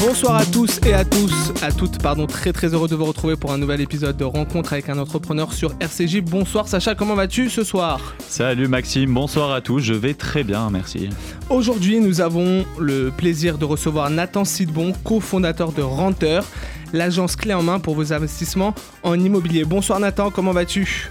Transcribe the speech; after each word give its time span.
Bonsoir 0.00 0.36
à 0.36 0.44
tous 0.44 0.80
et 0.86 0.92
à 0.92 1.06
tous, 1.06 1.52
à 1.62 1.72
toutes, 1.72 2.02
pardon, 2.02 2.26
très 2.26 2.52
très 2.52 2.74
heureux 2.74 2.88
de 2.88 2.94
vous 2.94 3.06
retrouver 3.06 3.36
pour 3.36 3.52
un 3.52 3.58
nouvel 3.58 3.80
épisode 3.80 4.18
de 4.18 4.24
Rencontre 4.24 4.74
avec 4.74 4.90
un 4.90 4.98
entrepreneur 4.98 5.54
sur 5.54 5.74
RCJ. 5.80 6.20
Bonsoir 6.20 6.68
Sacha, 6.68 6.94
comment 6.94 7.14
vas-tu 7.14 7.48
ce 7.48 7.64
soir? 7.64 8.14
Salut 8.18 8.68
Maxime, 8.68 9.14
bonsoir 9.14 9.52
à 9.52 9.62
tous, 9.62 9.80
je 9.80 9.94
vais 9.94 10.12
très 10.12 10.44
bien, 10.44 10.68
merci. 10.68 11.08
Aujourd'hui, 11.48 11.98
nous 11.98 12.20
avons 12.20 12.66
le 12.78 13.10
plaisir 13.10 13.56
de 13.56 13.64
recevoir 13.64 14.10
Nathan 14.10 14.44
Sidbon, 14.44 14.92
cofondateur 15.02 15.72
de 15.72 15.80
Renter, 15.80 16.40
l'agence 16.92 17.36
clé 17.36 17.54
en 17.54 17.62
main 17.62 17.78
pour 17.78 17.94
vos 17.94 18.12
investissements 18.12 18.74
en 19.02 19.18
immobilier. 19.18 19.64
Bonsoir 19.64 20.00
Nathan, 20.00 20.30
comment 20.30 20.52
vas-tu? 20.52 21.10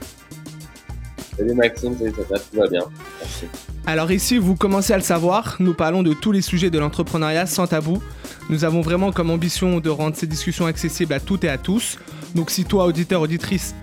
Salut 1.38 1.54
Maxime, 1.54 1.98
salut 1.98 2.14
ça 2.16 2.24
va, 2.30 2.40
tout 2.40 2.58
va 2.58 2.68
bien. 2.68 2.84
Merci. 3.20 3.46
Alors 3.86 4.12
ici, 4.12 4.38
vous 4.38 4.56
commencez 4.56 4.94
à 4.94 4.98
le 4.98 5.04
savoir, 5.04 5.58
nous 5.60 5.74
parlons 5.74 6.04
de 6.04 6.14
tous 6.14 6.32
les 6.32 6.42
sujets 6.42 6.70
de 6.70 6.80
l'entrepreneuriat 6.80 7.46
sans 7.46 7.68
tabou. 7.68 8.02
Nous 8.50 8.64
avons 8.66 8.82
vraiment 8.82 9.12
comme 9.12 9.30
ambition 9.30 9.80
de 9.80 9.90
rendre 9.90 10.16
ces 10.16 10.28
discussions 10.28 10.66
accessibles 10.66 11.14
à 11.14 11.20
toutes 11.20 11.44
et 11.44 11.50
à 11.50 11.58
tous. 11.58 11.98
Donc 12.36 12.50
si 12.50 12.66
toi, 12.66 12.86
auditeur, 12.86 13.22
auditrice, 13.22 13.76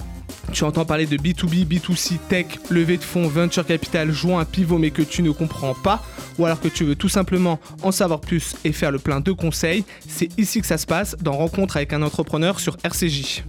tu 0.52 0.64
entends 0.64 0.84
parler 0.84 1.06
de 1.06 1.16
B2B, 1.16 1.66
B2C, 1.66 2.18
tech, 2.28 2.46
levée 2.70 2.96
de 2.96 3.02
fonds, 3.02 3.28
venture 3.28 3.66
capital, 3.66 4.10
joint, 4.10 4.44
pivot, 4.44 4.78
mais 4.78 4.90
que 4.90 5.02
tu 5.02 5.22
ne 5.22 5.30
comprends 5.30 5.74
pas, 5.74 6.02
ou 6.38 6.46
alors 6.46 6.60
que 6.60 6.68
tu 6.68 6.84
veux 6.84 6.94
tout 6.94 7.08
simplement 7.08 7.60
en 7.82 7.92
savoir 7.92 8.20
plus 8.20 8.54
et 8.64 8.72
faire 8.72 8.90
le 8.90 8.98
plein 8.98 9.20
de 9.20 9.32
conseils, 9.32 9.84
c'est 10.08 10.28
ici 10.38 10.60
que 10.60 10.66
ça 10.66 10.78
se 10.78 10.86
passe, 10.86 11.16
dans 11.20 11.32
Rencontre 11.32 11.76
avec 11.76 11.92
un 11.92 12.02
entrepreneur 12.02 12.60
sur 12.60 12.76
RCJ. 12.82 13.44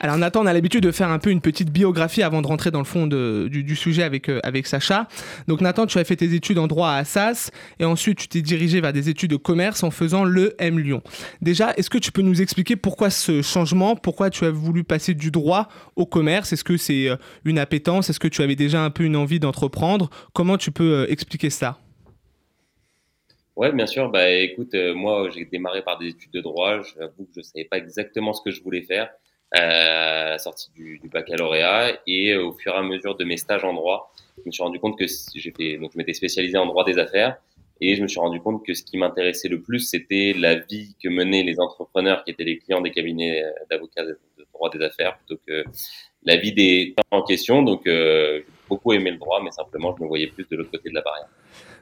Alors 0.00 0.16
Nathan, 0.16 0.42
on 0.42 0.46
a 0.46 0.52
l'habitude 0.52 0.84
de 0.84 0.92
faire 0.92 1.08
un 1.08 1.18
peu 1.18 1.30
une 1.30 1.40
petite 1.40 1.70
biographie 1.70 2.22
avant 2.22 2.40
de 2.40 2.46
rentrer 2.46 2.70
dans 2.70 2.78
le 2.78 2.84
fond 2.84 3.08
du, 3.08 3.76
sujet 3.76 4.04
avec, 4.04 4.28
euh, 4.28 4.38
avec 4.44 4.66
Sacha. 4.68 5.08
Donc 5.48 5.60
Nathan, 5.60 5.86
tu 5.86 5.98
as 5.98 6.04
fait 6.04 6.14
tes 6.14 6.34
études 6.34 6.58
en 6.58 6.68
droit 6.68 6.90
à 6.90 6.98
Assas 6.98 7.50
et 7.80 7.84
ensuite 7.84 8.18
tu 8.18 8.28
t'es 8.28 8.40
dirigé 8.40 8.80
vers 8.80 8.92
des 8.92 9.08
études 9.08 9.32
de 9.32 9.36
commerce 9.36 9.82
en 9.82 9.90
faisant 9.90 10.22
le 10.22 10.54
M 10.58 10.78
Lyon. 10.78 11.02
Déjà, 11.42 11.72
est-ce 11.76 11.90
que 11.90 11.98
tu 11.98 12.12
peux 12.12 12.22
nous 12.22 12.40
expliquer 12.40 12.76
pourquoi 12.76 13.10
ce 13.10 13.42
changement? 13.42 13.96
Pourquoi 13.96 14.30
tu 14.30 14.44
as 14.44 14.50
voulu 14.50 14.84
passer 14.84 15.14
du 15.14 15.32
droit 15.32 15.68
au 15.96 16.06
commerce? 16.06 16.52
Est-ce 16.52 16.64
que 16.64 16.76
c'est 16.76 17.08
euh, 17.08 17.16
une 17.44 17.58
appétence? 17.58 18.08
Est-ce 18.08 18.20
que 18.20 18.28
tu 18.28 18.42
avais 18.42 18.56
déjà 18.56 18.84
un 18.84 18.90
peu 18.90 19.02
une 19.02 19.16
envie 19.16 19.40
d'entreprendre? 19.40 20.10
Comment 20.32 20.58
tu 20.58 20.70
peux 20.70 20.92
euh, 20.92 21.10
expliquer 21.10 21.50
ça? 21.50 21.78
Ouais, 23.56 23.72
bien 23.72 23.86
sûr. 23.86 24.08
Bah, 24.12 24.30
écoute, 24.30 24.76
moi, 24.94 25.28
j'ai 25.34 25.44
démarré 25.44 25.82
par 25.82 25.98
des 25.98 26.10
études 26.10 26.30
de 26.30 26.40
droit. 26.40 26.80
J'avoue 26.82 27.24
que 27.24 27.32
je 27.38 27.42
savais 27.42 27.64
pas 27.64 27.78
exactement 27.78 28.32
ce 28.32 28.40
que 28.44 28.52
je 28.52 28.62
voulais 28.62 28.82
faire 28.82 29.08
à 29.52 30.30
la 30.30 30.38
sortie 30.38 30.70
du, 30.74 30.98
du 30.98 31.08
baccalauréat. 31.08 32.00
Et 32.06 32.32
euh, 32.32 32.46
au 32.46 32.52
fur 32.52 32.74
et 32.74 32.78
à 32.78 32.82
mesure 32.82 33.16
de 33.16 33.24
mes 33.24 33.36
stages 33.36 33.64
en 33.64 33.72
droit, 33.72 34.12
je 34.38 34.42
me 34.46 34.50
suis 34.50 34.62
rendu 34.62 34.78
compte 34.78 34.98
que 34.98 35.06
fait, 35.06 35.78
donc 35.78 35.92
je 35.92 35.98
m'étais 35.98 36.14
spécialisé 36.14 36.58
en 36.58 36.66
droit 36.66 36.84
des 36.84 36.98
affaires. 36.98 37.38
Et 37.80 37.94
je 37.94 38.02
me 38.02 38.08
suis 38.08 38.18
rendu 38.18 38.40
compte 38.40 38.66
que 38.66 38.74
ce 38.74 38.82
qui 38.82 38.98
m'intéressait 38.98 39.48
le 39.48 39.60
plus, 39.60 39.80
c'était 39.80 40.34
la 40.36 40.56
vie 40.56 40.96
que 41.02 41.08
menaient 41.08 41.44
les 41.44 41.60
entrepreneurs 41.60 42.24
qui 42.24 42.32
étaient 42.32 42.44
les 42.44 42.58
clients 42.58 42.80
des 42.80 42.90
cabinets 42.90 43.44
euh, 43.44 43.50
d'avocats 43.70 44.04
de 44.04 44.18
droit 44.52 44.70
des 44.70 44.82
affaires 44.84 45.16
plutôt 45.18 45.40
que 45.46 45.64
la 46.24 46.36
vie 46.36 46.52
des 46.52 46.94
clients 46.96 47.22
en 47.22 47.22
question. 47.22 47.62
Donc, 47.62 47.86
euh, 47.86 48.40
j'ai 48.40 48.52
beaucoup 48.68 48.92
aimé 48.92 49.12
le 49.12 49.18
droit, 49.18 49.40
mais 49.42 49.52
simplement, 49.52 49.94
je 49.96 50.02
me 50.02 50.08
voyais 50.08 50.26
plus 50.26 50.46
de 50.48 50.56
l'autre 50.56 50.72
côté 50.72 50.90
de 50.90 50.94
la 50.94 51.02
barrière. 51.02 51.28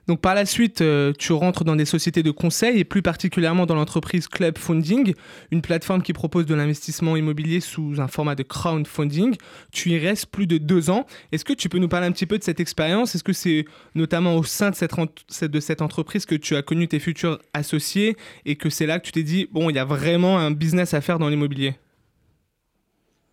Donc 0.07 0.21
par 0.21 0.35
la 0.35 0.47
suite, 0.47 0.83
euh, 0.83 1.12
tu 1.19 1.33
rentres 1.33 1.65
dans 1.65 1.75
des 1.75 1.85
sociétés 1.85 2.23
de 2.23 2.31
conseil 2.31 2.79
et 2.79 2.85
plus 2.85 3.03
particulièrement 3.03 3.67
dans 3.67 3.75
l'entreprise 3.75 4.29
Club 4.29 4.57
Funding, 4.57 5.15
une 5.51 5.63
plateforme 5.63 6.03
qui 6.03 6.13
propose 6.13 6.47
de 6.47 6.55
l'investissement 6.55 7.17
immobilier 7.17 7.59
sous 7.61 8.01
un 8.01 8.07
format 8.07 8.37
de 8.37 8.45
crowdfunding. 8.45 9.37
Tu 9.73 9.91
y 9.91 9.98
restes 9.98 10.27
plus 10.27 10.47
de 10.47 10.58
deux 10.58 10.91
ans. 10.91 11.07
Est-ce 11.33 11.45
que 11.45 11.53
tu 11.53 11.69
peux 11.69 11.79
nous 11.79 11.89
parler 11.89 12.07
un 12.07 12.13
petit 12.13 12.27
peu 12.27 12.39
de 12.39 12.45
cette 12.45 12.61
expérience? 12.61 13.17
Est-ce 13.17 13.25
que 13.25 13.33
c'est 13.33 13.64
notamment 13.97 14.36
au 14.36 14.45
sein 14.45 14.70
de 14.70 14.77
cette, 14.77 15.83
entreprise 15.83 16.25
que 16.25 16.36
tu 16.36 16.55
as 16.55 16.63
connu 16.63 16.86
tes 16.86 17.01
futurs 17.01 17.41
associés 17.53 18.17
et 18.45 18.55
que 18.55 18.70
c'est 18.70 18.86
là 18.86 19.01
que 19.01 19.07
tu 19.07 19.13
t'es 19.13 19.25
dit, 19.25 19.48
bon, 19.51 19.70
il 19.70 19.77
y 19.77 19.80
a 19.80 19.85
vraiment 19.85 20.39
un 20.39 20.53
business 20.53 20.95
à 20.95 21.01
faire 21.01 21.19
dans 21.19 21.29
l'immobilier? 21.29 21.75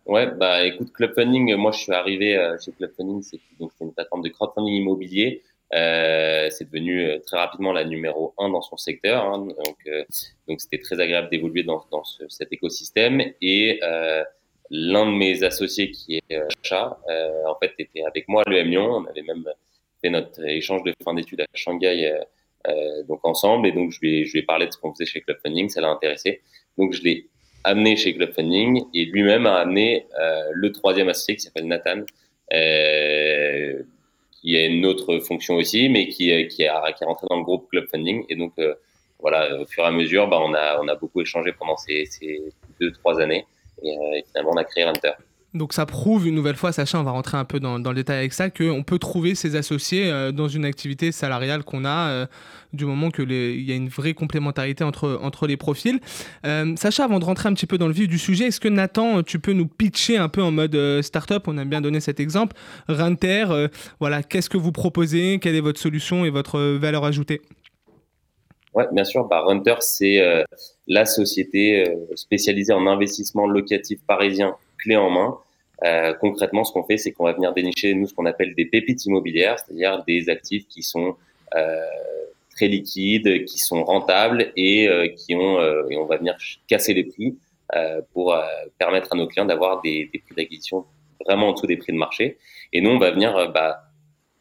Ouais, 0.06 0.30
bah 0.36 0.66
écoute, 0.66 0.92
Club 0.92 1.14
Funding, 1.14 1.54
moi 1.54 1.72
je 1.72 1.78
suis 1.78 1.92
arrivé 1.92 2.36
euh, 2.36 2.56
chez 2.62 2.72
Club 2.72 2.90
Funding, 2.94 3.22
c'est 3.22 3.40
une 3.80 3.92
plateforme 3.92 4.22
de 4.22 4.28
crowdfunding 4.28 4.74
immobilier. 4.74 5.42
Euh, 5.74 6.48
c'est 6.50 6.66
devenu 6.66 7.04
euh, 7.04 7.18
très 7.18 7.36
rapidement 7.36 7.72
la 7.72 7.84
numéro 7.84 8.32
un 8.38 8.48
dans 8.48 8.62
son 8.62 8.76
secteur. 8.76 9.24
hein. 9.24 9.38
donc 9.46 9.76
euh, 9.88 10.04
donc 10.46 10.60
c'était 10.60 10.78
très 10.78 11.00
agréable 11.00 11.28
d'évoluer 11.30 11.64
dans, 11.64 11.84
dans 11.90 12.04
ce- 12.04 12.28
cet 12.28 12.52
écosystème. 12.52 13.20
Et 13.42 13.80
l'un 14.70 15.06
de 15.06 15.16
mes 15.16 15.42
associés 15.42 15.90
qui 15.90 16.16
est 16.16 16.32
euh, 16.32 17.48
en 17.48 17.56
fait 17.60 17.72
était 17.78 18.02
avec 18.04 18.28
moi 18.28 18.42
à 18.46 18.50
l'EM 18.50 18.68
Lyon. 18.68 18.86
On 18.86 19.04
avait 19.06 19.22
même 19.22 19.44
fait 20.00 20.10
notre 20.10 20.44
échange 20.46 20.82
de 20.84 20.94
fin 21.02 21.14
d'études 21.14 21.40
à 21.40 21.46
Shanghai 21.54 22.20
donc 23.08 23.20
ensemble. 23.24 23.66
Et 23.68 23.72
donc 23.72 23.90
je 23.90 23.98
lui 24.00 24.30
ai, 24.34 24.42
parlé 24.42 24.66
de 24.66 24.72
ce 24.72 24.78
qu'on 24.78 24.92
faisait 24.92 25.06
chez 25.06 25.20
Club 25.22 25.38
Funding, 25.44 25.68
ça 25.68 25.80
l'a 25.80 25.88
intéressé. 25.88 26.40
Donc 26.78 26.92
je 26.92 27.02
l'ai 27.02 27.28
amené 27.64 27.96
chez 27.96 28.14
Club 28.14 28.32
Funding 28.32 28.84
et 28.94 29.06
lui-même 29.06 29.46
a 29.46 29.56
amené 29.56 30.06
le 30.52 30.72
troisième 30.72 31.08
associé 31.08 31.34
qui 31.36 31.42
s'appelle 31.42 31.66
Nathan, 31.66 32.02
qui 34.44 34.58
a 34.58 34.66
une 34.66 34.84
autre 34.84 35.18
fonction 35.20 35.54
aussi, 35.54 35.88
mais 35.88 36.08
qui, 36.08 36.26
qui, 36.48 36.66
a, 36.66 36.92
qui 36.92 37.02
est 37.02 37.06
rentré 37.06 37.26
dans 37.30 37.38
le 37.38 37.44
groupe 37.44 37.68
Club 37.70 37.86
Funding. 37.90 38.26
Et 38.28 38.36
donc, 38.36 38.52
euh, 38.58 38.74
voilà, 39.18 39.58
au 39.58 39.64
fur 39.64 39.84
et 39.84 39.86
à 39.86 39.90
mesure, 39.90 40.28
bah, 40.28 40.38
on, 40.42 40.52
a, 40.52 40.78
on 40.82 40.88
a 40.88 40.94
beaucoup 40.96 41.22
échangé 41.22 41.52
pendant 41.52 41.78
ces, 41.78 42.04
ces 42.04 42.42
deux, 42.78 42.92
trois 42.92 43.20
années. 43.20 43.46
Et, 43.82 43.96
euh, 43.96 44.20
finalement, 44.28 44.52
on 44.52 44.58
a 44.58 44.64
créé 44.64 44.84
Hunter. 44.84 45.12
Donc 45.54 45.72
ça 45.72 45.86
prouve 45.86 46.26
une 46.26 46.34
nouvelle 46.34 46.56
fois, 46.56 46.72
Sacha, 46.72 46.98
on 46.98 47.04
va 47.04 47.12
rentrer 47.12 47.36
un 47.36 47.44
peu 47.44 47.60
dans, 47.60 47.78
le 47.78 47.94
détail 47.94 48.18
avec 48.18 48.32
ça, 48.32 48.50
qu'on 48.50 48.82
peut 48.82 48.98
trouver 48.98 49.36
ses 49.36 49.54
associés 49.54 50.10
euh, 50.10 50.32
dans 50.32 50.48
une 50.48 50.64
activité 50.64 51.12
salariale 51.12 51.62
qu'on 51.62 51.84
a, 51.84 52.08
euh, 52.08 52.26
du 52.72 52.84
moment 52.84 53.10
qu'il 53.10 53.30
y 53.30 53.70
a 53.70 53.76
une 53.76 53.88
vraie 53.88 54.14
complémentarité 54.14 54.82
entre, 54.82 55.46
les 55.46 55.56
profils. 55.56 56.00
Euh, 56.44 56.74
Sacha, 56.74 57.04
avant 57.04 57.20
de 57.20 57.24
rentrer 57.24 57.48
un 57.48 57.54
petit 57.54 57.66
peu 57.66 57.78
dans 57.78 57.86
le 57.86 57.92
vif 57.92 58.08
du 58.08 58.18
sujet, 58.18 58.46
est-ce 58.46 58.58
que 58.58 58.68
Nathan, 58.68 59.22
tu 59.22 59.38
peux 59.38 59.52
nous 59.52 59.68
pitcher 59.68 60.16
un 60.16 60.28
peu 60.28 60.42
en 60.42 60.50
mode 60.50 60.76
startup? 61.02 61.46
On 61.46 61.56
a 61.56 61.64
bien 61.64 61.80
donné 61.80 62.00
cet 62.00 62.18
exemple. 62.18 62.56
Renter, 62.88 63.46
euh, 63.50 63.68
voilà, 64.00 64.24
qu'est-ce 64.24 64.50
que 64.50 64.58
vous 64.58 64.72
proposez? 64.72 65.38
Quelle 65.40 65.54
est 65.54 65.60
votre 65.60 65.80
solution 65.80 66.24
et 66.24 66.30
votre 66.30 66.58
valeur 66.78 67.04
ajoutée? 67.04 67.42
Ouais, 68.74 68.88
bien 68.90 69.04
sûr. 69.04 69.24
Bah, 69.28 69.44
Hunter, 69.46 69.76
c'est 69.78 70.20
la 70.88 71.04
société 71.04 71.84
spécialisée 72.16 72.72
en 72.72 72.88
investissement 72.88 73.46
locatif 73.46 74.00
parisien 74.04 74.56
clé 74.84 74.96
en 74.96 75.10
main. 75.10 75.38
Concrètement, 76.20 76.64
ce 76.64 76.72
qu'on 76.72 76.84
fait, 76.84 76.96
c'est 76.96 77.12
qu'on 77.12 77.24
va 77.24 77.32
venir 77.32 77.52
dénicher, 77.52 77.94
nous, 77.94 78.06
ce 78.06 78.14
qu'on 78.14 78.26
appelle 78.26 78.54
des 78.54 78.64
pépites 78.64 79.04
immobilières, 79.04 79.58
c'est-à-dire 79.58 80.02
des 80.06 80.30
actifs 80.30 80.66
qui 80.68 80.82
sont 80.82 81.16
euh, 81.54 81.80
très 82.50 82.68
liquides, 82.68 83.46
qui 83.46 83.58
sont 83.58 83.82
rentables 83.82 84.52
et 84.56 84.88
euh, 84.88 85.08
qui 85.08 85.34
ont, 85.34 85.58
euh, 85.58 85.88
et 85.90 85.96
on 85.96 86.06
va 86.06 86.18
venir 86.18 86.36
casser 86.68 86.94
les 86.94 87.04
prix 87.04 87.36
pour 88.12 88.36
permettre 88.78 89.08
à 89.12 89.16
nos 89.16 89.26
clients 89.26 89.46
d'avoir 89.46 89.82
des, 89.82 90.08
prix 90.12 90.34
d'acquisition 90.36 90.84
vraiment 91.26 91.48
en 91.48 91.52
dessous 91.54 91.66
des 91.66 91.76
prix 91.76 91.92
de 91.92 91.98
marché. 91.98 92.38
Et 92.72 92.80
nous, 92.80 92.90
on 92.90 92.98
va 92.98 93.10
venir 93.10 93.50
bah, 93.52 93.80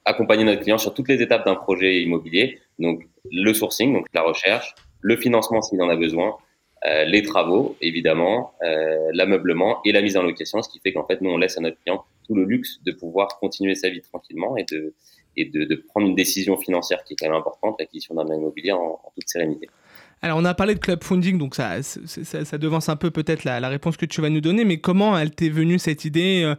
accompagner 0.06 0.44
notre 0.44 0.62
client 0.62 0.78
sur 0.78 0.94
toutes 0.94 1.08
les 1.08 1.20
étapes 1.20 1.44
d'un 1.44 1.56
projet 1.56 2.04
immobilier. 2.04 2.60
Donc, 2.78 3.08
le 3.32 3.54
sourcing, 3.56 3.92
donc 3.92 4.06
la 4.14 4.22
recherche, 4.22 4.76
le 5.02 5.18
financement 5.18 5.64
s'il 5.64 5.82
en 5.82 5.90
a 5.90 5.96
besoin, 5.96 6.36
euh, 6.86 7.06
les 7.06 7.22
travaux, 7.22 7.78
évidemment, 7.82 8.54
euh, 8.62 9.10
l'ameublement 9.14 9.80
et 9.86 9.94
la 9.94 10.02
mise 10.02 10.18
en 10.18 10.24
location, 10.24 10.62
ce 10.62 10.70
qui 10.70 10.80
fait 10.80 10.92
qu'en 10.92 11.06
fait, 11.06 11.22
nous, 11.22 11.30
on 11.30 11.38
laisse 11.38 11.58
à 11.58 11.62
notre 11.62 11.80
client 11.82 12.04
tout 12.28 12.36
le 12.36 12.44
luxe 12.44 12.82
de 12.86 12.92
pouvoir 12.92 13.40
continuer 13.40 13.76
sa 13.76 13.90
vie 13.90 14.02
tranquillement 14.02 14.58
et 14.58 14.66
de, 14.70 14.94
et 15.38 15.46
de, 15.46 15.76
prendre 15.88 16.08
une 16.08 16.16
décision 16.16 16.58
financière 16.58 17.04
qui 17.06 17.14
est 17.14 17.16
quand 17.16 17.28
même 17.28 17.38
importante, 17.38 17.78
l'acquisition 17.80 18.16
d'un 18.16 18.26
bien 18.26 18.36
immobilier 18.36 18.72
en, 18.74 19.00
toute 19.16 19.28
sérénité. 19.28 19.70
Alors, 20.22 20.38
on 20.38 20.46
a 20.46 20.54
parlé 20.54 20.76
de 20.76 20.80
club 20.80 21.04
funding, 21.04 21.38
donc 21.38 21.56
ça, 21.56 21.82
ça 21.84 22.58
devance 22.58 22.90
un 22.90 22.96
peu 22.96 23.12
peut-être 23.12 23.44
la, 23.44 23.60
la 23.60 23.70
réponse 23.70 23.98
que 23.98 24.06
tu 24.06 24.22
vas 24.22 24.30
nous 24.30 24.42
donner, 24.42 24.66
mais 24.66 24.78
comment 24.78 25.18
elle 25.18 25.32
t'est 25.32 25.50
venue 25.50 25.80
cette 25.80 26.06
idée 26.06 26.44
euh, 26.44 26.56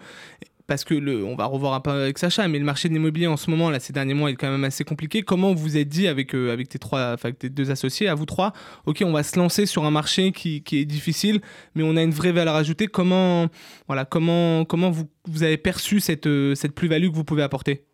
Parce 0.66 0.82
que 0.82 0.94
le, 0.94 1.22
on 1.22 1.36
va 1.36 1.44
revoir 1.44 1.74
un 1.74 1.80
peu 1.80 1.90
avec 1.90 2.16
Sacha, 2.16 2.48
mais 2.48 2.58
le 2.58 2.64
marché 2.64 2.88
de 2.88 2.94
l'immobilier 2.94 3.26
en 3.26 3.36
ce 3.36 3.50
moment, 3.50 3.68
là, 3.68 3.78
ces 3.80 3.92
derniers 3.92 4.14
mois, 4.14 4.30
est 4.30 4.34
quand 4.34 4.50
même 4.50 4.64
assez 4.64 4.82
compliqué. 4.82 5.20
Comment 5.20 5.52
vous 5.52 5.76
êtes 5.76 5.88
dit 5.88 6.08
avec, 6.08 6.34
euh, 6.34 6.54
avec, 6.54 6.70
tes 6.70 6.78
trois, 6.78 7.16
avec 7.22 7.38
tes 7.38 7.50
deux 7.50 7.70
associés, 7.70 8.08
à 8.08 8.14
vous 8.14 8.24
trois, 8.24 8.54
ok, 8.86 9.02
on 9.04 9.12
va 9.12 9.22
se 9.22 9.38
lancer 9.38 9.66
sur 9.66 9.84
un 9.84 9.90
marché 9.90 10.32
qui, 10.32 10.62
qui 10.62 10.78
est 10.78 10.86
difficile, 10.86 11.42
mais 11.74 11.82
on 11.82 11.96
a 11.96 12.02
une 12.02 12.12
vraie 12.12 12.32
valeur 12.32 12.54
ajoutée. 12.54 12.86
Comment, 12.86 13.48
voilà, 13.88 14.06
comment, 14.06 14.64
comment 14.64 14.90
vous, 14.90 15.04
vous 15.28 15.42
avez 15.42 15.58
perçu 15.58 16.00
cette, 16.00 16.26
euh, 16.26 16.54
cette 16.54 16.72
plus-value 16.74 17.10
que 17.10 17.14
vous 17.14 17.24
pouvez 17.24 17.42
apporter? 17.42 17.84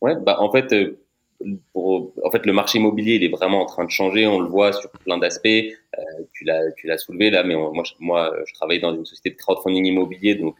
Ouais, 0.00 0.14
bah 0.16 0.36
en 0.40 0.50
fait, 0.50 0.72
euh, 0.72 0.98
en 1.74 2.30
fait, 2.30 2.46
le 2.46 2.54
marché 2.54 2.78
immobilier, 2.78 3.16
il 3.16 3.24
est 3.24 3.28
vraiment 3.28 3.60
en 3.60 3.66
train 3.66 3.84
de 3.84 3.90
changer. 3.90 4.26
On 4.26 4.40
le 4.40 4.48
voit 4.48 4.72
sur 4.72 4.88
plein 4.90 5.18
d'aspects. 5.18 5.48
Tu 6.32 6.44
l'as, 6.44 6.72
tu 6.78 6.86
l'as 6.86 6.96
soulevé 6.96 7.28
là, 7.28 7.44
mais 7.44 7.54
moi, 7.54 7.84
je, 7.84 7.92
moi, 8.00 8.32
je 8.46 8.54
travaille 8.54 8.80
dans 8.80 8.94
une 8.94 9.04
société 9.04 9.30
de 9.30 9.36
crowdfunding 9.36 9.84
immobilier, 9.84 10.34
donc, 10.34 10.56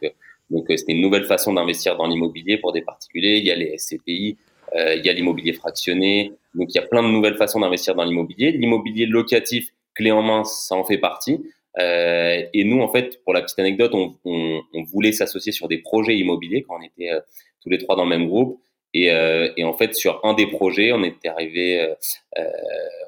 donc 0.49 0.69
euh, 0.69 0.77
c'était 0.77 0.93
une 0.93 1.01
nouvelle 1.01 1.25
façon 1.25 1.53
d'investir 1.53 1.97
dans 1.97 2.07
l'immobilier 2.07 2.57
pour 2.57 2.73
des 2.73 2.81
particuliers. 2.81 3.37
Il 3.37 3.45
y 3.45 3.51
a 3.51 3.55
les 3.55 3.77
SCPI. 3.77 4.37
il 4.75 5.05
y 5.05 5.09
a 5.09 5.13
l'immobilier 5.13 5.53
fractionné. 5.53 6.33
Donc, 6.55 6.73
il 6.73 6.75
y 6.75 6.79
a 6.79 6.85
plein 6.85 7.03
de 7.03 7.07
nouvelles 7.07 7.37
façons 7.37 7.59
d'investir 7.59 7.95
dans 7.95 8.03
l'immobilier. 8.03 8.51
L'immobilier 8.51 9.05
locatif, 9.05 9.69
clé 9.95 10.11
en 10.11 10.21
main, 10.21 10.43
ça 10.43 10.75
en 10.75 10.83
fait 10.83 10.97
partie. 10.97 11.39
et 11.79 12.63
nous, 12.65 12.81
en 12.81 12.91
fait, 12.91 13.23
pour 13.23 13.33
la 13.33 13.41
petite 13.41 13.59
anecdote, 13.59 13.91
on, 13.93 14.15
on, 14.25 14.61
on 14.73 14.83
voulait 14.83 15.13
s'associer 15.13 15.51
sur 15.51 15.67
des 15.67 15.77
projets 15.77 16.17
immobiliers 16.17 16.63
quand 16.63 16.77
on 16.79 16.81
était 16.81 17.11
tous 17.61 17.69
les 17.69 17.77
trois 17.77 17.95
dans 17.95 18.03
le 18.03 18.09
même 18.09 18.27
groupe. 18.27 18.59
Et, 18.93 19.11
euh, 19.11 19.51
et, 19.57 19.63
en 19.63 19.73
fait, 19.73 19.93
sur 19.93 20.23
un 20.25 20.33
des 20.33 20.47
projets, 20.47 20.91
on 20.91 21.03
était 21.03 21.27
arrivé, 21.27 21.81
euh, 21.81 21.93
euh 22.39 22.43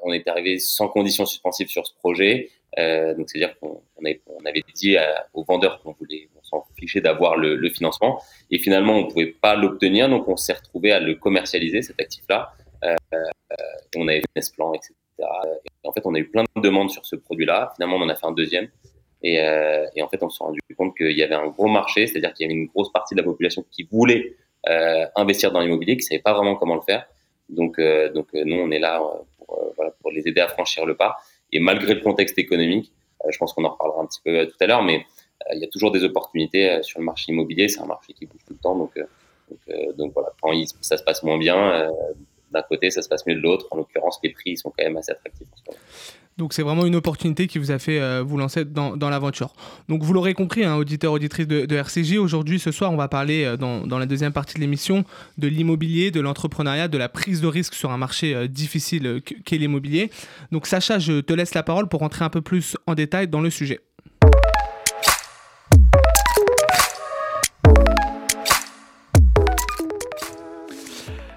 on 0.02 0.12
était 0.12 0.30
arrivé 0.30 0.58
sans 0.58 0.88
conditions 0.88 1.26
suspensives 1.26 1.68
sur 1.68 1.86
ce 1.86 1.94
projet. 1.94 2.50
Euh, 2.78 3.14
donc, 3.14 3.28
c'est-à-dire 3.28 3.58
qu'on 3.58 3.82
on 3.96 4.04
avait, 4.04 4.20
avait, 4.46 4.62
dit 4.74 4.96
aux 5.34 5.44
vendeurs 5.44 5.80
qu'on 5.82 5.92
voulait, 5.92 6.28
s'en 6.50 6.64
fichait 6.78 7.00
d'avoir 7.00 7.36
le, 7.36 7.68
financement. 7.70 8.20
Et 8.50 8.58
finalement, 8.58 8.96
on 8.96 9.06
ne 9.06 9.10
pouvait 9.10 9.26
pas 9.26 9.54
l'obtenir, 9.54 10.08
donc 10.08 10.28
on 10.28 10.36
s'est 10.36 10.52
retrouvé 10.52 10.92
à 10.92 11.00
le 11.00 11.14
commercialiser 11.14 11.82
cet 11.82 12.00
actif-là. 12.00 12.52
Euh, 12.84 12.94
on 13.96 14.08
avait 14.08 14.22
ce 14.40 14.52
plan, 14.52 14.72
etc. 14.72 14.94
Et 15.84 15.88
en 15.88 15.92
fait, 15.92 16.02
on 16.04 16.14
a 16.14 16.18
eu 16.18 16.28
plein 16.28 16.44
de 16.56 16.60
demandes 16.60 16.90
sur 16.90 17.04
ce 17.04 17.16
produit-là. 17.16 17.72
Finalement, 17.76 17.96
on 17.96 18.02
en 18.02 18.08
a 18.08 18.14
fait 18.14 18.26
un 18.26 18.32
deuxième. 18.32 18.68
Et, 19.22 19.34
et 19.34 20.02
en 20.02 20.08
fait, 20.08 20.22
on 20.22 20.30
s'est 20.30 20.42
rendu 20.42 20.60
compte 20.78 20.96
qu'il 20.96 21.12
y 21.12 21.22
avait 21.22 21.34
un 21.34 21.48
gros 21.48 21.68
marché, 21.68 22.06
c'est-à-dire 22.06 22.32
qu'il 22.32 22.44
y 22.44 22.50
avait 22.50 22.58
une 22.58 22.68
grosse 22.68 22.90
partie 22.90 23.14
de 23.14 23.20
la 23.20 23.24
population 23.24 23.64
qui 23.70 23.82
voulait 23.82 24.34
euh, 24.68 25.06
investir 25.16 25.52
dans 25.52 25.60
l'immobilier, 25.60 25.96
qui 25.96 26.04
ne 26.04 26.08
savaient 26.08 26.22
pas 26.22 26.34
vraiment 26.34 26.54
comment 26.54 26.74
le 26.74 26.82
faire. 26.82 27.06
Donc, 27.48 27.78
euh, 27.78 28.12
donc 28.12 28.28
euh, 28.34 28.42
nous, 28.44 28.56
on 28.56 28.70
est 28.70 28.78
là 28.78 29.00
pour, 29.38 29.74
pour 30.00 30.10
les 30.10 30.28
aider 30.28 30.40
à 30.40 30.48
franchir 30.48 30.84
le 30.84 30.96
pas. 30.96 31.16
Et 31.52 31.60
malgré 31.60 31.94
le 31.94 32.00
contexte 32.00 32.38
économique, 32.38 32.92
je 33.28 33.36
pense 33.38 33.52
qu'on 33.54 33.64
en 33.64 33.70
reparlera 33.70 34.02
un 34.02 34.06
petit 34.06 34.20
peu 34.22 34.46
tout 34.46 34.56
à 34.60 34.66
l'heure, 34.66 34.82
mais 34.82 35.04
il 35.52 35.60
y 35.60 35.64
a 35.64 35.68
toujours 35.68 35.90
des 35.90 36.04
opportunités 36.04 36.82
sur 36.82 37.00
le 37.00 37.04
marché 37.04 37.32
immobilier. 37.32 37.68
C'est 37.68 37.80
un 37.80 37.86
marché 37.86 38.12
qui 38.12 38.26
bouge 38.26 38.40
tout 38.46 38.54
le 38.54 38.58
temps, 38.58 38.76
donc, 38.76 38.98
donc 39.96 40.12
voilà, 40.12 40.32
quand 40.40 40.52
ça 40.80 40.96
se 40.96 41.02
passe 41.02 41.22
moins 41.22 41.38
bien, 41.38 41.90
d'un 42.50 42.62
côté, 42.62 42.90
ça 42.90 43.02
se 43.02 43.08
passe 43.08 43.26
mieux 43.26 43.34
de 43.34 43.40
l'autre. 43.40 43.66
En 43.70 43.76
l'occurrence, 43.76 44.18
les 44.22 44.30
prix 44.30 44.56
sont 44.56 44.70
quand 44.70 44.84
même 44.84 44.96
assez 44.96 45.12
attractifs. 45.12 45.48
Donc 46.40 46.54
c'est 46.54 46.62
vraiment 46.62 46.86
une 46.86 46.96
opportunité 46.96 47.46
qui 47.46 47.58
vous 47.58 47.70
a 47.70 47.78
fait 47.78 48.00
euh, 48.00 48.22
vous 48.26 48.38
lancer 48.38 48.64
dans, 48.64 48.96
l'aventure. 48.96 49.52
Donc 49.88 50.02
vous 50.02 50.14
l'aurez 50.14 50.32
compris, 50.32 50.64
hein, 50.64 50.76
auditeur, 50.76 51.12
auditrice 51.12 51.46
de, 51.46 51.66
de, 51.66 51.76
RCJ, 51.76 52.16
aujourd'hui, 52.16 52.58
ce 52.58 52.72
soir, 52.72 52.90
on 52.92 52.96
va 52.96 53.08
parler 53.08 53.44
euh, 53.44 53.56
dans, 53.58 53.98
la 53.98 54.06
deuxième 54.06 54.32
partie 54.32 54.54
de 54.54 54.60
l'émission 54.60 55.04
de 55.36 55.48
l'immobilier, 55.48 56.10
de 56.10 56.20
l'entrepreneuriat, 56.20 56.88
de 56.88 56.96
la 56.96 57.10
prise 57.10 57.42
de 57.42 57.46
risque 57.46 57.74
sur 57.74 57.90
un 57.90 57.98
marché 57.98 58.34
euh, 58.34 58.48
difficile 58.48 59.20
qu'est 59.44 59.58
l'immobilier. 59.58 60.10
Donc 60.50 60.66
Sacha, 60.66 60.98
je 60.98 61.20
te 61.20 61.34
laisse 61.34 61.54
la 61.54 61.62
parole 61.62 61.88
pour 61.88 62.00
rentrer 62.00 62.24
un 62.24 62.30
peu 62.30 62.40
plus 62.40 62.74
en 62.86 62.94
détail 62.94 63.28
dans 63.28 63.42
le 63.42 63.50
sujet. 63.50 63.80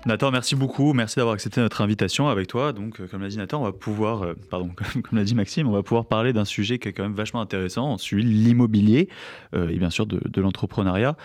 Nathan, 0.05 0.31
merci 0.31 0.55
beaucoup. 0.55 0.91
Merci 0.93 1.15
d'avoir 1.15 1.33
accepté 1.33 1.61
notre 1.61 1.81
invitation 1.81 2.27
avec 2.27 2.47
toi. 2.47 2.73
Donc, 2.73 2.99
euh, 2.99 3.07
comme 3.07 3.21
l'a 3.21 3.29
dit 3.29 3.37
Nathan, 3.37 3.61
on 3.61 3.63
va 3.63 3.71
pouvoir, 3.71 4.23
euh, 4.23 4.33
pardon, 4.49 4.69
comme, 5.03 5.17
l'a 5.17 5.23
dit 5.23 5.33
Maxime, 5.33 5.67
on 5.67 5.71
va 5.71 5.81
pouvoir 5.81 6.05
parler 6.05 6.33
d'un 6.33 6.43
sujet 6.43 6.77
qui 6.77 6.89
est 6.89 6.93
quand 6.93 7.03
même 7.03 7.13
vachement 7.13 7.39
intéressant, 7.39 7.97
celui 7.97 8.25
de 8.25 8.29
l'immobilier 8.29 9.07
euh, 9.55 9.69
et 9.69 9.77
bien 9.77 9.89
sûr 9.89 10.05
de, 10.05 10.19
de 10.25 10.41
l'entrepreneuriat. 10.41 11.15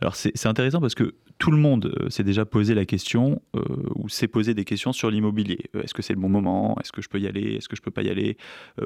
Alors, 0.00 0.14
c'est 0.14 0.46
intéressant 0.46 0.80
parce 0.80 0.94
que 0.94 1.14
tout 1.40 1.50
le 1.50 1.56
monde 1.56 1.92
euh, 2.00 2.10
s'est 2.10 2.22
déjà 2.22 2.44
posé 2.44 2.74
la 2.74 2.84
question 2.84 3.40
euh, 3.56 3.62
ou 3.94 4.10
s'est 4.10 4.28
posé 4.28 4.52
des 4.52 4.66
questions 4.66 4.92
sur 4.92 5.10
l'immobilier. 5.10 5.58
Euh, 5.74 5.82
est-ce 5.82 5.94
que 5.94 6.02
c'est 6.02 6.12
le 6.12 6.20
bon 6.20 6.28
moment? 6.28 6.76
Est-ce 6.80 6.92
que 6.92 7.00
je 7.00 7.08
peux 7.08 7.18
y 7.18 7.26
aller? 7.26 7.54
Est-ce 7.54 7.68
que 7.68 7.76
je 7.76 7.80
peux 7.80 7.90
pas 7.90 8.02
y 8.02 8.10
aller? 8.10 8.36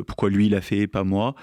Pourquoi 0.07 0.31
lui 0.31 0.47
il 0.47 0.55
a 0.55 0.61
fait 0.61 0.87
pas 0.87 1.03
moi? 1.03 1.35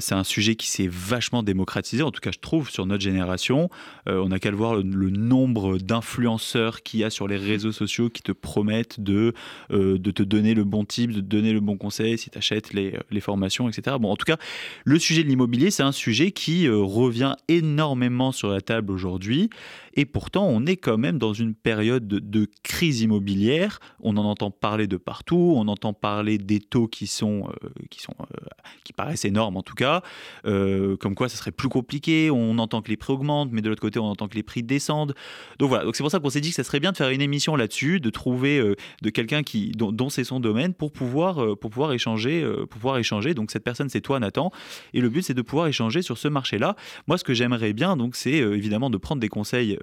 C'est 0.00 0.16
un 0.16 0.24
sujet 0.24 0.56
qui 0.56 0.66
s'est 0.66 0.88
vachement 0.90 1.44
démocratisé, 1.44 2.02
en 2.02 2.10
tout 2.10 2.20
cas 2.20 2.32
je 2.32 2.40
trouve 2.40 2.70
sur 2.70 2.86
notre 2.86 3.02
génération. 3.02 3.70
on 4.06 4.28
n'a 4.28 4.40
qu'à 4.40 4.50
le 4.50 4.56
voir 4.56 4.74
le, 4.74 5.10
nombre 5.10 5.78
d'influenceurs 5.78 6.82
qu'il 6.82 7.00
y 7.00 7.04
a 7.04 7.10
sur 7.10 7.28
les 7.28 7.36
réseaux 7.36 7.70
sociaux 7.70 8.10
qui 8.10 8.22
te 8.22 8.32
promettent 8.32 9.00
de, 9.00 9.32
de 9.70 10.10
te 10.10 10.22
donner 10.24 10.54
le 10.54 10.64
bon 10.64 10.84
type, 10.84 11.12
de 11.12 11.20
te 11.20 11.26
donner 11.26 11.52
le 11.52 11.60
bon 11.60 11.76
conseil 11.76 12.18
si 12.18 12.30
tu 12.30 12.38
achètes 12.38 12.72
les, 12.72 12.98
les, 13.10 13.20
formations, 13.20 13.68
etc. 13.68 13.96
Bon, 14.00 14.10
en 14.10 14.16
tout 14.16 14.26
cas, 14.26 14.38
le 14.84 14.98
sujet 14.98 15.22
de 15.22 15.28
l'immobilier, 15.28 15.70
c'est 15.70 15.84
un 15.84 15.92
sujet 15.92 16.32
qui 16.32 16.68
revient 16.68 17.34
énormément 17.46 18.32
sur 18.32 18.48
la 18.48 18.60
table 18.60 18.92
aujourd'hui 18.92 19.50
et 19.94 20.04
pourtant, 20.04 20.46
on 20.46 20.66
est 20.66 20.76
quand 20.76 20.98
même 20.98 21.18
dans 21.18 21.32
une 21.32 21.54
période 21.54 22.06
de, 22.06 22.48
crise 22.62 23.00
immobilière. 23.00 23.80
On 24.00 24.16
en 24.16 24.24
entend 24.24 24.50
parler 24.50 24.86
de 24.86 24.96
partout. 24.96 25.54
On 25.56 25.68
entend 25.68 25.92
parler 25.92 26.38
des 26.38 26.60
taux 26.60 26.86
qui 26.86 27.06
sont, 27.06 27.48
euh, 27.48 27.68
qui 27.90 28.00
sont, 28.00 28.14
euh, 28.20 28.46
qui 28.84 28.92
paraissent 28.92 29.24
énormes 29.24 29.56
en 29.56 29.62
tout 29.62 29.74
cas. 29.74 30.02
Euh, 30.44 30.96
comme 30.96 31.14
quoi, 31.14 31.28
ça 31.28 31.36
serait 31.36 31.52
plus 31.52 31.68
compliqué. 31.68 32.30
On 32.30 32.58
entend 32.58 32.82
que 32.82 32.90
les 32.90 32.96
prix 32.96 33.12
augmentent, 33.12 33.50
mais 33.52 33.62
de 33.62 33.68
l'autre 33.68 33.80
côté, 33.80 33.98
on 33.98 34.06
entend 34.06 34.28
que 34.28 34.34
les 34.34 34.42
prix 34.42 34.62
descendent. 34.62 35.14
Donc 35.58 35.68
voilà. 35.68 35.84
Donc 35.84 35.96
c'est 35.96 36.02
pour 36.02 36.10
ça 36.10 36.20
qu'on 36.20 36.30
s'est 36.30 36.40
dit 36.40 36.50
que 36.50 36.56
ça 36.56 36.64
serait 36.64 36.80
bien 36.80 36.92
de 36.92 36.96
faire 36.96 37.10
une 37.10 37.22
émission 37.22 37.56
là-dessus, 37.56 38.00
de 38.00 38.10
trouver 38.10 38.62
de 39.02 39.10
quelqu'un 39.10 39.42
qui, 39.42 39.72
dont, 39.72 40.08
c'est 40.08 40.24
son 40.24 40.40
domaine, 40.40 40.74
pour 40.74 40.92
pouvoir, 40.92 41.56
pour 41.58 41.70
pouvoir 41.70 41.92
échanger, 41.92 42.46
pour 42.58 42.68
pouvoir 42.68 42.98
échanger. 42.98 43.34
Donc 43.34 43.50
cette 43.50 43.64
personne, 43.64 43.88
c'est 43.88 44.00
toi, 44.00 44.20
Nathan. 44.20 44.50
Et 44.94 45.00
le 45.00 45.08
but, 45.08 45.22
c'est 45.22 45.34
de 45.34 45.42
pouvoir 45.42 45.66
échanger 45.66 46.02
sur 46.02 46.18
ce 46.18 46.28
marché-là. 46.28 46.76
Moi, 47.06 47.18
ce 47.18 47.24
que 47.24 47.34
j'aimerais 47.34 47.72
bien, 47.72 47.96
donc, 47.96 48.16
c'est 48.16 48.36
évidemment 48.38 48.90
de 48.90 48.98
prendre 48.98 49.20
des 49.20 49.28
conseils 49.28 49.78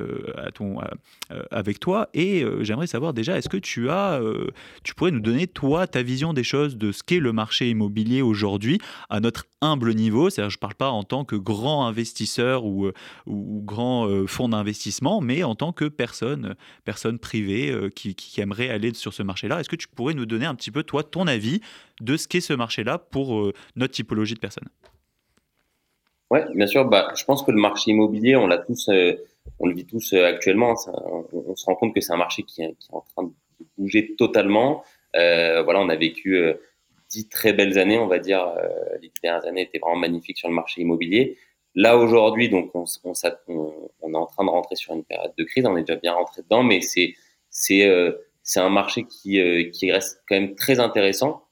ton, 0.54 0.80
euh, 1.32 1.44
avec 1.52 1.80
toi. 1.80 2.10
Et 2.14 2.44
euh, 2.44 2.64
j'aimerais 2.64 2.88
savoir 2.88 3.14
déjà, 3.14 3.38
est-ce 3.38 3.50
que 3.50 3.58
tu 3.58 3.90
as, 3.90 4.22
tu 4.84 4.96
pourrais 4.96 5.12
nous 5.12 5.20
donner 5.20 5.48
toi 5.48 5.88
ta 5.88 6.04
vision 6.04 6.34
des 6.34 6.44
choses 6.44 6.78
de 6.78 6.92
ce 6.92 7.04
qu'est 7.04 7.20
le 7.20 7.32
marché 7.32 7.70
immobilier 7.70 8.22
aujourd'hui 8.22 8.80
à 9.10 9.20
notre 9.20 9.46
humble 9.62 9.94
niveau? 9.94 10.30
C'est-à-dire, 10.30 10.50
je 10.50 10.58
ne 10.58 10.60
parle 10.60 10.76
pas 10.76 10.90
en 10.90 11.04
tant 11.04 11.26
que 11.26 11.36
grand 11.36 11.86
investisseur 11.86 12.66
ou, 12.66 12.92
ou 13.26 13.62
grand 13.64 14.10
fonds 14.28 14.50
d'investissement, 14.50 15.22
mais 15.22 15.44
en 15.44 15.56
tant 15.56 15.72
que 15.72 15.86
personne, 15.86 16.56
personne 16.84 17.20
privée 17.20 17.74
qui, 17.96 18.16
qui 18.16 18.42
aimerait 18.42 18.70
aller 18.70 18.94
sur 18.94 19.14
ce 19.14 19.24
marché-là. 19.24 19.60
Est-ce 19.60 19.70
que 19.70 19.76
tu 19.76 19.88
pourrais 19.88 20.14
nous 20.14 20.26
donner 20.26 20.46
un 20.46 20.56
petit 20.56 20.72
peu 20.72 20.84
toi 20.84 21.04
ton 21.04 21.28
avis 21.28 21.62
de 22.02 22.18
ce 22.18 22.28
qu'est 22.28 22.42
ce 22.42 22.54
marché-là 22.54 22.98
pour 22.98 23.52
notre 23.76 23.94
typologie 23.94 24.36
de 24.36 24.40
personnes? 24.40 24.70
Oui, 26.32 26.40
bien 26.56 26.68
sûr. 26.68 26.86
Bah, 26.86 27.12
je 27.16 27.24
pense 27.24 27.44
que 27.44 27.52
le 27.52 27.60
marché 27.60 27.92
immobilier, 27.92 28.36
on 28.36 28.48
l'a 28.48 28.58
tous, 28.58 28.90
euh, 28.90 29.14
on 29.60 29.68
le 29.68 29.76
vit 29.76 29.86
tous 29.86 30.14
euh, 30.14 30.26
actuellement. 30.26 30.76
on, 30.88 31.56
se 31.56 31.66
rend 31.66 31.76
compte 31.76 31.94
que 31.94 32.02
c'est 32.02 32.14
un 32.14 32.18
marché 32.18 32.44
qui, 32.44 32.62
est 32.62 32.76
en 32.92 33.02
train 33.02 33.24
de 33.24 33.32
bouger 33.78 34.16
totalement. 34.18 34.84
Euh, 35.16 35.64
voilà, 35.64 35.80
on 35.80 35.90
a 35.90 35.96
vécu 35.96 36.38
dix 37.10 37.30
très 37.30 37.54
belles 37.54 37.78
années, 37.78 37.98
on 37.98 38.08
va 38.08 38.20
dire. 38.20 38.54
les 39.02 39.12
dernières 39.24 39.46
années 39.46 39.62
étaient 39.62 39.80
vraiment 39.80 39.96
magnifiques 39.96 40.38
sur 40.38 40.50
le 40.50 40.56
marché 40.56 40.82
immobilier. 40.82 41.38
Là 41.74 41.98
aujourd'hui, 41.98 42.50
donc, 42.50 42.72
on, 42.74 42.86
on, 43.04 43.14
on, 44.02 44.14
est 44.14 44.18
en 44.18 44.26
train 44.26 44.46
de 44.46 44.50
rentrer 44.50 44.76
sur 44.76 44.94
une 44.94 45.04
période 45.04 45.34
de 45.38 45.44
crise. 45.44 45.66
On 45.66 45.76
est 45.78 45.82
déjà 45.82 46.00
bien 46.00 46.14
rentré 46.14 46.42
dedans, 46.42 46.64
mais 46.64 46.82
c'est 46.82 47.16
c'est 47.50 47.90
c'est 48.44 48.60
un 48.60 48.70
marché 48.70 49.06
qui 49.06 49.40
qui 49.72 49.92
reste 49.92 50.22
quand 50.28 50.36
même 50.36 50.56
très 50.56 50.80
intéressant. 50.80 51.48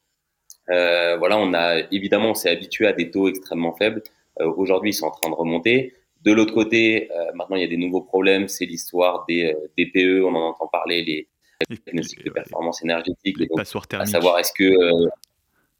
voilà, 0.68 1.38
on 1.38 1.54
a 1.54 1.80
évidemment, 1.92 2.32
on 2.32 2.36
s'est 2.36 2.50
habitué 2.50 2.88
à 2.88 2.94
des 2.94 3.12
taux 3.12 3.30
extrêmement 3.30 3.74
faibles. 3.74 4.02
Euh, 4.42 4.52
aujourd'hui, 4.56 4.92
ils 4.92 4.94
sont 4.94 5.08
en 5.08 5.12
train 5.12 5.30
de 5.30 5.36
remonter. 5.36 5.94
De 6.24 6.32
l'autre 6.32 6.54
côté, 6.54 7.12
euh, 7.12 7.32
maintenant, 7.34 7.58
il 7.58 7.62
y 7.62 7.66
a 7.66 7.68
des 7.68 7.78
nouveaux 7.78 8.02
problèmes. 8.02 8.48
C'est 8.48 8.66
l'histoire 8.66 9.26
des 9.28 9.56
DPE. 9.78 9.98
Euh, 9.98 10.26
on 10.26 10.36
en 10.36 10.50
entend 10.50 10.68
parler, 10.68 11.04
les 11.04 11.28
diagnostics 11.86 12.24
de 12.24 12.30
performance 12.30 12.82
énergétique. 12.82 13.38
Les 13.40 13.48
passoires 13.48 13.88
thermiques. 13.88 14.08
À 14.08 14.12
savoir, 14.12 14.40
est-ce 14.40 14.54
que 14.54 14.74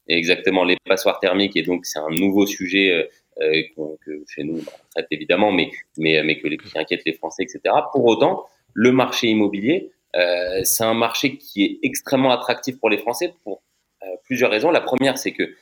exactement 0.06 0.64
les 0.64 0.76
passoires 0.86 1.18
thermiques 1.18 1.56
et 1.56 1.62
donc 1.62 1.86
c'est 1.86 1.98
un 1.98 2.10
nouveau 2.10 2.44
sujet 2.44 3.08
que 3.38 4.22
chez 4.28 4.44
nous 4.44 4.58
on 4.58 4.88
traite 4.90 5.06
évidemment, 5.10 5.50
mais 5.50 5.70
mais 5.96 6.22
mais 6.22 6.38
que 6.38 6.46
les 6.46 6.58
qui 6.58 6.78
inquiète 6.78 7.02
les 7.06 7.14
Français, 7.14 7.42
etc. 7.42 7.74
Pour 7.92 8.04
autant, 8.04 8.44
le 8.74 8.92
marché 8.92 9.28
immobilier, 9.28 9.92
c'est 10.62 10.84
un 10.84 10.94
marché 10.94 11.38
qui 11.38 11.64
est 11.64 11.78
extrêmement 11.82 12.32
attractif 12.32 12.78
pour 12.78 12.90
les 12.90 12.98
Français 12.98 13.32
pour 13.44 13.62
plusieurs 14.24 14.50
raisons. 14.50 14.70
La 14.70 14.82
première, 14.82 15.16
c'est 15.18 15.32
que 15.32 15.54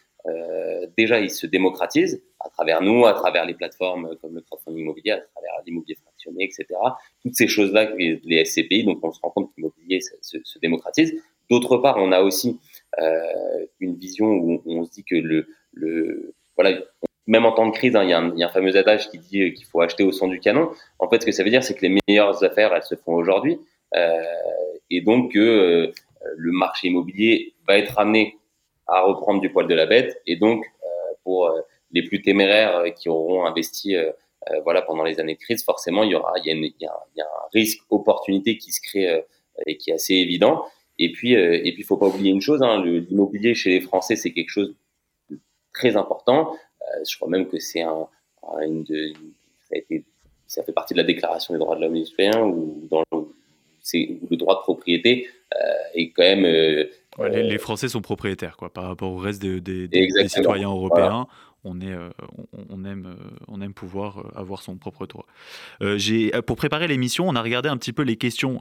déjà 0.96 1.20
il 1.20 1.30
se 1.30 1.46
démocratise 1.46 2.22
à 2.40 2.48
travers 2.50 2.82
nous, 2.82 3.06
à 3.06 3.14
travers 3.14 3.44
les 3.46 3.54
plateformes 3.54 4.16
comme 4.20 4.34
le 4.34 4.40
crowdfunding 4.40 4.82
immobilier, 4.82 5.12
à 5.12 5.20
travers 5.20 5.52
l'immobilier 5.66 5.96
fractionné, 5.96 6.44
etc. 6.44 6.66
Toutes 7.22 7.34
ces 7.34 7.48
choses-là, 7.48 7.92
les 7.96 8.44
SCPI, 8.44 8.84
donc 8.84 8.98
on 9.02 9.12
se 9.12 9.20
rend 9.20 9.30
compte 9.30 9.48
que 9.48 9.54
l'immobilier 9.58 10.00
se, 10.00 10.38
se, 10.42 10.58
démocratise. 10.58 11.14
D'autre 11.50 11.78
part, 11.78 11.96
on 11.98 12.12
a 12.12 12.20
aussi 12.20 12.58
euh, 13.00 13.66
une 13.80 13.96
vision 13.96 14.26
où 14.26 14.62
on 14.66 14.84
se 14.84 14.90
dit 14.90 15.04
que 15.04 15.14
le, 15.14 16.34
voilà, 16.56 16.78
même 17.26 17.44
en 17.44 17.52
temps 17.52 17.66
de 17.66 17.72
crise, 17.72 17.94
hein, 17.96 18.02
il, 18.02 18.10
y 18.10 18.12
a 18.12 18.18
un, 18.18 18.36
y, 18.36 18.42
a 18.42 18.46
un 18.46 18.50
fameux 18.50 18.76
adage 18.76 19.10
qui 19.10 19.18
dit 19.18 19.52
qu'il 19.54 19.66
faut 19.66 19.80
acheter 19.80 20.02
au 20.02 20.12
son 20.12 20.28
du 20.28 20.40
canon. 20.40 20.70
En 20.98 21.08
fait, 21.08 21.20
ce 21.20 21.26
que 21.26 21.32
ça 21.32 21.44
veut 21.44 21.50
dire, 21.50 21.62
c'est 21.62 21.74
que 21.74 21.86
les 21.86 21.98
meilleures 22.08 22.42
affaires, 22.44 22.74
elles 22.74 22.82
se 22.82 22.94
font 22.94 23.14
aujourd'hui, 23.14 23.58
euh, 23.94 24.22
et 24.90 25.00
donc 25.00 25.32
que 25.32 25.38
euh, 25.38 25.92
le 26.36 26.52
marché 26.52 26.88
immobilier 26.88 27.54
va 27.66 27.78
être 27.78 27.98
amené 27.98 28.36
à 28.86 29.02
reprendre 29.02 29.40
du 29.40 29.50
poil 29.50 29.66
de 29.66 29.74
la 29.74 29.86
bête, 29.86 30.20
et 30.26 30.36
donc 30.36 30.64
euh, 30.64 31.14
pour 31.24 31.46
euh, 31.46 31.60
les 31.92 32.02
plus 32.02 32.22
téméraires 32.22 32.76
euh, 32.76 32.90
qui 32.90 33.08
auront 33.08 33.44
investi 33.44 33.96
euh, 33.96 34.10
euh, 34.50 34.60
voilà, 34.64 34.82
pendant 34.82 35.04
les 35.04 35.20
années 35.20 35.34
de 35.34 35.40
crise, 35.40 35.64
forcément, 35.64 36.02
il 36.02 36.10
y 36.10 36.14
aura, 36.14 36.32
il 36.38 36.46
y 36.46 36.50
a, 36.50 36.54
il 36.54 36.74
y 36.80 36.86
a, 37.20 37.24
un 37.24 37.48
risque 37.52 37.80
opportunité 37.90 38.58
qui 38.58 38.72
se 38.72 38.80
crée 38.80 39.22
et 39.66 39.76
qui 39.76 39.90
est 39.90 39.94
assez 39.94 40.14
évident. 40.14 40.64
Et 40.98 41.12
puis, 41.12 41.34
et 41.34 41.72
puis, 41.72 41.84
faut 41.84 41.96
pas 41.96 42.08
oublier 42.08 42.32
une 42.32 42.40
chose, 42.40 42.60
hein, 42.60 42.82
l'immobilier 42.84 43.54
chez 43.54 43.70
les 43.70 43.80
Français, 43.80 44.16
c'est 44.16 44.32
quelque 44.32 44.50
chose 44.50 44.74
de 45.30 45.38
très 45.72 45.96
important. 45.96 46.56
je 47.08 47.16
crois 47.16 47.28
même 47.28 47.46
que 47.46 47.60
c'est 47.60 47.82
un, 47.82 48.08
une, 48.62 48.82
de, 48.82 49.12
ça, 49.68 49.76
a 49.76 49.78
été, 49.78 50.04
ça 50.48 50.64
fait 50.64 50.72
partie 50.72 50.94
de 50.94 50.98
la 50.98 51.04
Déclaration 51.04 51.54
des 51.54 51.60
droits 51.60 51.76
de 51.76 51.82
l'homme 51.82 51.94
et 51.94 52.36
ou 52.36 52.88
dans 52.90 53.04
le 53.12 54.36
droit 54.36 54.56
de 54.56 54.62
propriété 54.62 55.28
est 55.94 56.10
quand 56.10 56.24
même. 56.24 56.88
Les, 57.18 57.58
Français 57.58 57.88
sont 57.88 58.00
propriétaires 58.00 58.56
quoi, 58.56 58.72
par 58.72 58.84
rapport 58.84 59.12
au 59.12 59.18
reste 59.18 59.42
des, 59.42 59.88
citoyens 60.28 60.70
européens 60.70 61.26
euh, 61.64 61.68
euh, 61.70 62.10
on 63.48 63.60
aime 63.60 63.74
pouvoir 63.74 64.18
euh, 64.18 64.40
avoir 64.40 64.62
son 64.62 64.76
propre 64.76 65.06
j'ai, 65.96 66.30
pour 66.46 66.56
préparer 66.56 66.86
l'émission, 66.86 67.28
on 67.28 67.34
a 67.34 67.42
regardé 67.42 67.68
un 67.68 67.76
petit 67.76 67.92
peu 67.92 68.02
les 68.02 68.16
questions, 68.16 68.60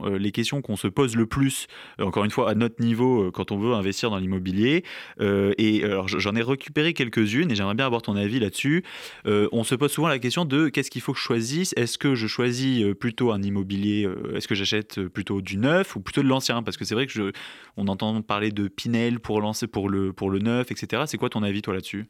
qu'on 0.62 0.76
se 0.76 0.88
pose 0.88 1.16
le 1.16 1.26
plus, 1.26 1.66
encore 2.00 2.24
une 2.24 2.30
fois, 2.30 2.50
à 2.50 2.54
notre 2.54 2.82
niveau, 2.82 3.30
quand 3.30 3.52
on 3.52 3.58
veut 3.58 3.74
investir 3.74 4.10
dans 4.10 4.18
l'immobilier. 4.18 4.84
et 5.20 5.84
j'en 6.06 6.34
ai 6.34 6.42
récupéré 6.42 6.94
quelques-unes 6.94 7.50
et 7.50 7.54
j'aimerais 7.54 7.74
bien 7.74 7.86
avoir 7.86 8.02
ton 8.02 8.16
avis 8.16 8.40
là-dessus. 8.40 8.84
on 9.24 9.64
se 9.64 9.74
pose 9.74 9.92
souvent 9.92 10.08
la 10.08 10.18
question 10.18 10.44
de 10.44 10.68
qu'est-ce 10.68 10.90
qu'il 10.90 11.00
faut 11.00 11.12
que 11.12 11.18
je 11.18 11.24
choisisse? 11.24 11.72
Est-ce 11.76 11.98
que 11.98 12.14
je 12.14 12.26
choisis 12.26 12.84
plutôt 12.98 13.30
un 13.32 13.42
immobilier 13.42 14.08
Est-ce 14.34 14.48
que 14.48 14.54
j'achète 14.54 15.00
plutôt 15.08 15.40
du 15.40 15.58
neuf 15.58 15.96
ou 15.96 16.00
plutôt 16.00 16.22
de 16.22 16.28
l'ancien? 16.28 16.62
Parce 16.62 16.76
que 16.76 16.84
c'est 16.84 16.94
vrai 16.94 17.06
que 17.06 17.32
on 17.76 17.86
entend 17.86 18.20
parler 18.22 18.50
de 18.50 18.68
Pinel 18.68 19.20
pour 19.20 19.40
lancer 19.40 19.66
pour 19.66 19.88
le 19.88 20.38
neuf, 20.40 20.70
etc. 20.70 21.04
C'est 21.06 21.18
quoi 21.18 21.30
ton 21.30 21.42
avis, 21.42 21.62
toi, 21.62 21.74
là-dessus? 21.74 22.08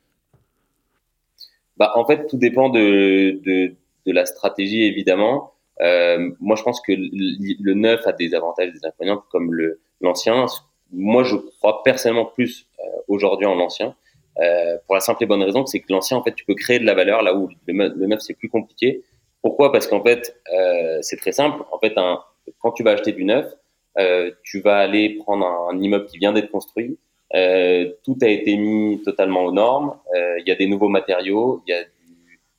Bah, 1.77 1.93
En 1.97 2.05
fait, 2.05 2.27
tout 2.27 2.37
dépend 2.39 2.69
de, 2.69 3.41
de, 3.45 3.75
de 4.07 4.13
la 4.13 4.27
stratégie, 4.27 4.83
évidemment. 4.83 5.53
Euh, 5.81 6.31
moi, 6.41 6.57
je 6.57 6.63
pense 6.63 6.81
que 6.81 6.93
le, 6.93 7.75
neuf 7.75 8.07
a 8.07 8.13
des 8.13 8.35
avantages 8.35 8.69
et 8.69 8.73
des 8.73 8.87
inconvénients, 8.87 9.23
comme 9.31 9.53
le, 9.53 9.81
l'ancien. 10.01 10.47
Moi, 10.93 11.23
je 11.25 11.37
crois 11.37 11.83
personnellement 11.83 12.27
plus 12.27 12.67
euh, 12.79 12.83
aujourd'hui 13.09 13.47
en 13.47 13.55
l'ancien, 13.55 13.95
euh, 14.39 14.79
pour 14.87 14.95
la 14.95 15.01
simple 15.01 15.23
et 15.25 15.27
bonne 15.27 15.43
raison 15.43 15.63
que 15.65 15.71
c'est 15.71 15.81
que 15.81 15.93
l'ancien, 15.93 16.17
en 16.17 16.23
fait, 16.23 16.35
tu 16.35 16.45
peux 16.45 16.55
créer 16.55 16.79
de 16.79 16.87
la 16.87 16.95
valeur 16.95 17.23
là 17.23 17.35
où 17.35 17.49
le, 17.67 18.07
neuf, 18.07 18.21
c'est 18.21 18.35
plus 18.35 18.49
compliqué. 18.49 19.03
Pourquoi? 19.43 19.73
Parce 19.73 19.87
qu'en 19.87 20.03
fait, 20.03 20.37
euh, 20.55 20.99
c'est 21.03 21.17
très 21.17 21.33
simple. 21.33 21.63
En 21.71 21.79
fait, 21.79 21.93
un, 21.97 22.21
quand 22.61 22.73
tu 22.73 22.83
vas 22.83 22.93
acheter 22.93 23.13
du 23.13 23.25
neuf, 23.25 23.53
euh, 23.99 24.31
tu 24.43 24.61
vas 24.61 24.79
aller 24.79 25.17
prendre 25.17 25.45
un, 25.47 25.79
immeuble 25.81 26.07
qui 26.07 26.19
vient 26.19 26.33
d'être 26.33 26.51
construit, 26.51 26.99
tout 27.33 28.19
a 28.23 28.29
été 28.29 28.57
mis 28.57 29.03
totalement 29.03 29.45
aux 29.45 29.53
normes. 29.53 29.97
Euh, 30.15 30.39
il 30.41 30.49
y 30.49 30.51
a 30.51 30.55
des 30.55 30.67
nouveaux 30.67 30.89
matériaux, 30.89 31.63
il 31.67 31.71
y 31.71 31.75
a 31.75 31.83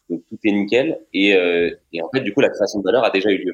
donc 0.09 0.21
tout 0.29 0.37
est 0.43 0.51
nickel. 0.51 0.99
Et, 1.13 1.35
euh, 1.35 1.71
et, 1.93 2.01
en 2.01 2.09
fait, 2.09 2.21
du 2.21 2.33
coup, 2.33 2.41
la 2.41 2.49
création 2.49 2.79
de 2.79 2.83
valeur 2.83 3.05
a 3.05 3.09
déjà 3.09 3.29
eu 3.29 3.37
lieu. 3.37 3.53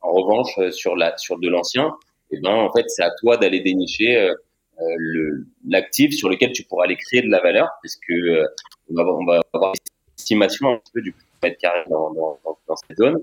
En 0.00 0.12
revanche, 0.12 0.58
sur 0.70 0.96
la 0.96 1.16
sur 1.16 1.38
de 1.38 1.48
l'ancien, 1.48 1.94
eh 2.30 2.40
ben 2.40 2.54
en 2.54 2.72
fait, 2.72 2.84
c'est 2.88 3.02
à 3.02 3.10
toi 3.20 3.36
d'aller 3.36 3.60
dénicher 3.60 4.30
le 4.78 5.46
l'actif 5.66 6.14
sur 6.14 6.28
lequel 6.28 6.52
tu 6.52 6.64
pourras 6.64 6.84
aller 6.84 6.96
créer 6.96 7.22
de 7.22 7.30
la 7.30 7.40
valeur, 7.40 7.68
parce 7.82 7.96
que 7.96 8.44
on, 8.90 8.94
va, 8.94 9.04
on, 9.04 9.24
va, 9.24 9.40
avoir 9.52 9.70
une 9.70 10.14
estimation 10.18 10.70
un 10.70 10.80
peu 10.92 11.02
du 11.02 11.14
mètre 11.42 11.58
carré 11.58 11.84
dans, 11.88 12.12
dans, 12.12 12.38
dans, 12.44 12.76
cette 12.76 12.96
zone. 12.96 13.18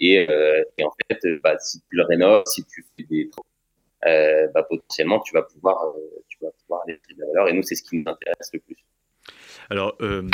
Et, 0.00 0.26
et 0.78 0.84
en 0.84 0.92
fait, 1.08 1.20
bah, 1.42 1.56
si 1.60 1.78
tu 1.78 1.96
le 1.96 2.04
rénoves, 2.04 2.42
si 2.46 2.64
tu 2.64 2.84
fais 2.96 3.04
des 3.04 3.30
euh, 4.06 4.48
bah, 4.52 4.62
potentiellement 4.68 5.18
tu 5.20 5.32
vas 5.32 5.42
pouvoir 5.42 5.82
euh, 5.82 6.22
tu 6.28 6.33
et 7.48 7.52
nous 7.52 7.62
c'est 7.62 7.74
ce 7.74 7.82
qui 7.82 7.96
nous 7.96 8.04
intéresse 8.06 8.50
le 8.52 8.60
plus. 8.60 8.76
Alors 9.70 9.96
euh, 10.00 10.28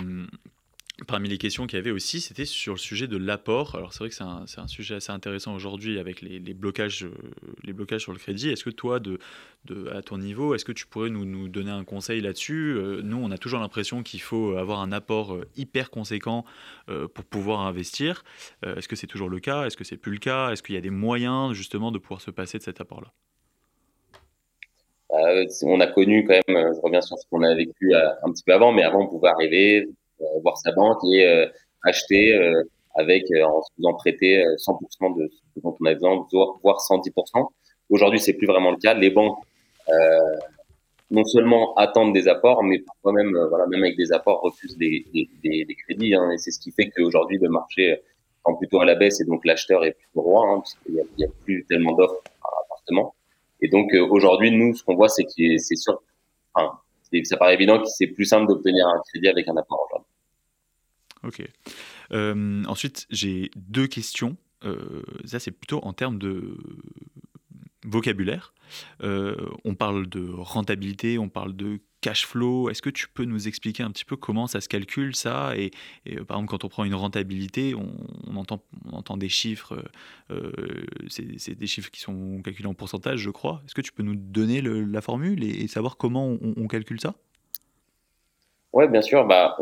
Parmi 1.06 1.30
les 1.30 1.38
questions 1.38 1.66
qu'il 1.66 1.78
y 1.78 1.80
avait 1.80 1.90
aussi, 1.90 2.20
c'était 2.20 2.44
sur 2.44 2.74
le 2.74 2.78
sujet 2.78 3.06
de 3.06 3.16
l'apport. 3.16 3.74
Alors 3.74 3.92
c'est 3.92 4.00
vrai 4.00 4.10
que 4.10 4.14
c'est 4.14 4.60
un, 4.60 4.68
sujet 4.68 4.96
assez 4.96 5.10
intéressant 5.10 5.54
aujourd'hui 5.54 5.98
avec 5.98 6.20
les, 6.20 6.38
blocages, 6.52 7.06
les 7.64 7.72
blocages 7.72 8.02
sur 8.02 8.12
le 8.12 8.18
crédit. 8.18 8.50
Est-ce 8.50 8.64
que 8.64 8.70
toi, 8.70 9.00
à 9.92 10.02
ton 10.02 10.18
niveau, 10.18 10.54
est-ce 10.54 10.64
que 10.64 10.72
tu 10.72 10.86
pourrais 10.86 11.08
nous, 11.08 11.24
nous 11.24 11.48
donner 11.48 11.70
un 11.70 11.84
conseil 11.84 12.20
là-dessus? 12.20 12.78
Nous, 13.02 13.16
on 13.16 13.30
a 13.30 13.38
toujours 13.38 13.60
l'impression 13.60 14.02
qu'il 14.02 14.20
faut 14.20 14.56
avoir 14.56 14.80
un 14.80 14.92
apport 14.92 15.38
hyper 15.56 15.90
conséquent 15.90 16.44
pour 16.86 17.24
pouvoir 17.24 17.60
investir. 17.60 18.22
est-ce 18.62 18.88
que 18.88 18.96
c'est 18.96 19.06
toujours 19.06 19.30
le 19.30 19.40
cas? 19.40 19.66
Est-ce 19.66 19.78
que 19.78 19.84
c'est 19.84 19.96
plus 19.96 20.12
le 20.12 20.18
cas? 20.18 20.50
Est-ce 20.50 20.62
qu'il 20.62 20.74
y 20.74 20.78
a 20.78 20.82
des 20.82 20.90
moyens 20.90 21.54
justement 21.54 21.92
de 21.92 21.98
pouvoir 21.98 22.20
se 22.20 22.30
passer 22.30 22.58
de 22.58 22.62
cet 22.62 22.80
apport-là? 22.80 23.10
euh, 23.10 23.29
on 25.62 25.80
a 25.80 25.86
connu 25.86 26.26
quand 26.26 26.34
même, 26.34 26.56
euh, 26.56 26.72
je 26.74 26.80
reviens 26.80 27.00
sur 27.00 27.18
ce 27.18 27.24
qu'on 27.30 27.42
a 27.42 27.54
vécu 27.54 27.94
euh, 27.94 28.08
un 28.22 28.30
petit 28.32 28.42
peu 28.44 28.52
avant, 28.52 28.72
mais 28.72 28.82
avant 28.82 29.04
on 29.04 29.08
pouvait 29.08 29.28
arriver, 29.28 29.88
voir 30.42 30.58
sa 30.58 30.72
banque 30.72 30.98
et 31.10 31.46
acheter 31.82 32.38
avec 32.94 33.24
en 33.42 33.62
se 33.62 33.72
faisant 33.74 33.94
prêter 33.94 34.44
100% 34.58 35.16
de 35.16 35.30
ce 35.54 35.60
dont 35.62 35.74
on 35.80 35.84
a 35.86 35.94
besoin, 35.94 36.26
voire 36.62 36.76
110%. 36.76 37.48
Aujourd'hui, 37.88 38.20
c'est 38.20 38.34
plus 38.34 38.46
vraiment 38.46 38.70
le 38.70 38.76
cas. 38.76 38.92
Les 38.92 39.08
banques 39.08 39.38
non 41.10 41.24
seulement 41.24 41.74
attendent 41.76 42.12
des 42.12 42.28
apports, 42.28 42.62
mais 42.62 42.80
parfois 42.80 43.14
même, 43.14 43.34
voilà, 43.48 43.66
même 43.66 43.82
avec 43.82 43.96
des 43.96 44.12
apports, 44.12 44.42
refusent 44.42 44.76
des, 44.76 45.06
crédits. 45.86 46.14
Hein, 46.14 46.30
et 46.32 46.36
c'est 46.36 46.50
ce 46.50 46.60
qui 46.60 46.70
fait 46.70 46.90
qu'aujourd'hui, 46.90 47.38
le 47.40 47.48
marché 47.48 48.02
tend 48.44 48.54
plutôt 48.56 48.80
à 48.80 48.84
la 48.84 48.94
baisse 48.94 49.22
et 49.22 49.24
donc 49.24 49.46
l'acheteur 49.46 49.86
est 49.86 49.92
plutôt 49.92 50.20
roi, 50.20 50.46
hein, 50.48 50.58
parce 50.58 50.74
qu'il 50.84 50.92
n'y 50.92 51.24
a, 51.24 51.28
a, 51.28 51.32
plus 51.44 51.64
tellement 51.66 51.92
d'offres 51.92 52.22
par 52.42 52.52
appartement. 52.66 53.14
Et 53.62 53.68
donc 53.68 53.92
euh, 53.94 54.06
aujourd'hui, 54.06 54.50
nous, 54.50 54.74
ce 54.74 54.82
qu'on 54.82 54.94
voit, 54.94 55.08
c'est 55.08 55.24
que 55.24 55.58
c'est 55.58 55.76
sûr, 55.76 56.00
enfin, 56.54 56.78
ça 57.24 57.36
paraît 57.36 57.54
évident 57.54 57.80
que 57.80 57.86
c'est 57.86 58.06
plus 58.06 58.24
simple 58.24 58.46
d'obtenir 58.46 58.86
un 58.86 59.00
crédit 59.08 59.28
avec 59.28 59.48
un 59.48 59.56
apport 59.56 59.86
aujourd'hui. 59.90 60.06
Ok. 61.22 61.42
Euh, 62.12 62.64
ensuite, 62.64 63.06
j'ai 63.10 63.50
deux 63.56 63.86
questions. 63.86 64.36
Euh, 64.64 65.02
ça, 65.24 65.38
c'est 65.38 65.50
plutôt 65.50 65.80
en 65.82 65.92
termes 65.92 66.18
de 66.18 66.56
vocabulaire. 67.84 68.52
Euh, 69.02 69.34
on 69.64 69.74
parle 69.74 70.08
de 70.08 70.30
rentabilité, 70.32 71.18
on 71.18 71.28
parle 71.28 71.54
de 71.54 71.80
cash 72.00 72.26
flow. 72.26 72.70
Est-ce 72.70 72.82
que 72.82 72.90
tu 72.90 73.08
peux 73.08 73.24
nous 73.24 73.48
expliquer 73.48 73.82
un 73.82 73.90
petit 73.90 74.04
peu 74.04 74.16
comment 74.16 74.46
ça 74.46 74.60
se 74.60 74.68
calcule 74.68 75.14
ça? 75.14 75.56
Et, 75.56 75.70
euh, 76.08 76.24
par 76.24 76.36
exemple, 76.36 76.50
quand 76.50 76.64
on 76.64 76.68
prend 76.68 76.84
une 76.84 76.94
rentabilité, 76.94 77.74
on, 77.74 78.36
entend, 78.36 79.16
des 79.16 79.28
chiffres, 79.28 79.82
euh, 80.30 80.52
c'est 81.08 81.54
des 81.54 81.66
chiffres 81.66 81.90
qui 81.90 82.00
sont 82.00 82.40
calculés 82.42 82.68
en 82.68 82.74
pourcentage, 82.74 83.20
je 83.20 83.30
crois. 83.30 83.62
Est-ce 83.66 83.74
que 83.74 83.82
tu 83.82 83.92
peux 83.92 84.02
nous 84.02 84.16
donner 84.16 84.60
la 84.62 85.00
formule 85.00 85.42
et, 85.44 85.66
savoir 85.68 85.96
comment 85.96 86.36
on, 86.40 86.66
calcule 86.68 87.00
ça? 87.00 87.14
Oui, 88.72 88.86
bien 88.88 89.02
sûr. 89.02 89.26
Bah, 89.26 89.56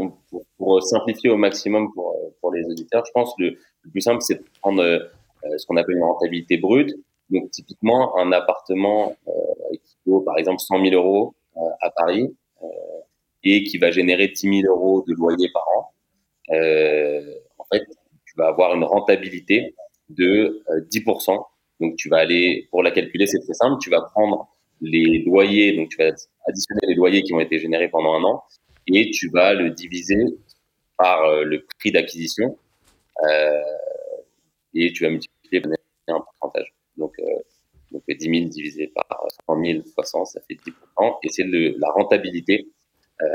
pour, 0.58 0.82
simplifier 0.82 1.30
au 1.30 1.36
maximum 1.36 1.92
pour, 1.94 2.52
les 2.52 2.64
auditeurs, 2.64 3.04
je 3.06 3.12
pense 3.12 3.34
que 3.36 3.42
le, 3.42 3.58
le 3.82 3.90
plus 3.90 4.00
simple, 4.00 4.22
c'est 4.22 4.36
de 4.36 4.44
prendre 4.60 4.82
ce 5.56 5.66
qu'on 5.66 5.76
appelle 5.76 5.96
une 5.96 6.02
rentabilité 6.02 6.56
brute 6.56 6.94
donc 7.30 7.50
typiquement, 7.50 8.16
un 8.18 8.32
appartement 8.32 9.16
euh, 9.26 9.32
qui 9.84 9.96
vaut 10.06 10.20
par 10.20 10.38
exemple 10.38 10.60
100 10.60 10.82
000 10.82 10.94
euros 10.94 11.34
euh, 11.56 11.60
à 11.80 11.90
Paris 11.90 12.34
euh, 12.62 12.66
et 13.44 13.64
qui 13.64 13.78
va 13.78 13.90
générer 13.90 14.28
10 14.28 14.62
000 14.62 14.74
euros 14.74 15.04
de 15.06 15.14
loyer 15.14 15.48
par 15.52 15.64
an, 15.76 15.92
en 16.50 17.64
fait, 17.72 17.84
tu 18.24 18.34
vas 18.36 18.48
avoir 18.48 18.74
une 18.74 18.84
rentabilité 18.84 19.74
de 20.08 20.62
10%. 20.90 21.44
Donc 21.80 21.96
tu 21.96 22.08
vas 22.08 22.18
aller, 22.18 22.66
pour 22.70 22.82
la 22.82 22.90
calculer, 22.90 23.26
c'est 23.26 23.40
très 23.40 23.52
simple, 23.52 23.76
tu 23.80 23.90
vas 23.90 24.00
prendre 24.00 24.48
les 24.80 25.22
loyers, 25.26 25.76
donc 25.76 25.90
tu 25.90 25.98
vas 25.98 26.10
additionner 26.48 26.80
les 26.88 26.94
loyers 26.94 27.22
qui 27.22 27.34
ont 27.34 27.40
été 27.40 27.58
générés 27.58 27.88
pendant 27.88 28.14
un 28.14 28.24
an 28.24 28.42
et 28.86 29.10
tu 29.10 29.28
vas 29.28 29.52
le 29.52 29.70
diviser 29.70 30.24
par 30.96 31.20
le 31.44 31.64
prix 31.78 31.92
d'acquisition 31.92 32.56
euh, 33.24 33.62
et 34.74 34.92
tu 34.92 35.04
vas 35.04 35.10
multiplier 35.10 35.62
un 36.08 36.20
pourcentage. 36.20 36.72
Donc, 36.98 37.14
euh, 37.20 37.24
donc 37.92 38.02
10 38.06 38.22
000 38.22 38.48
divisé 38.48 38.88
par 38.88 39.06
100 39.46 39.64
000 39.64 39.82
fois 39.94 40.04
100, 40.04 40.24
ça 40.26 40.40
fait 40.46 40.54
10%. 40.54 41.18
Et 41.22 41.28
c'est 41.30 41.44
la 41.44 41.90
rentabilité 41.90 42.68
euh, 43.22 43.26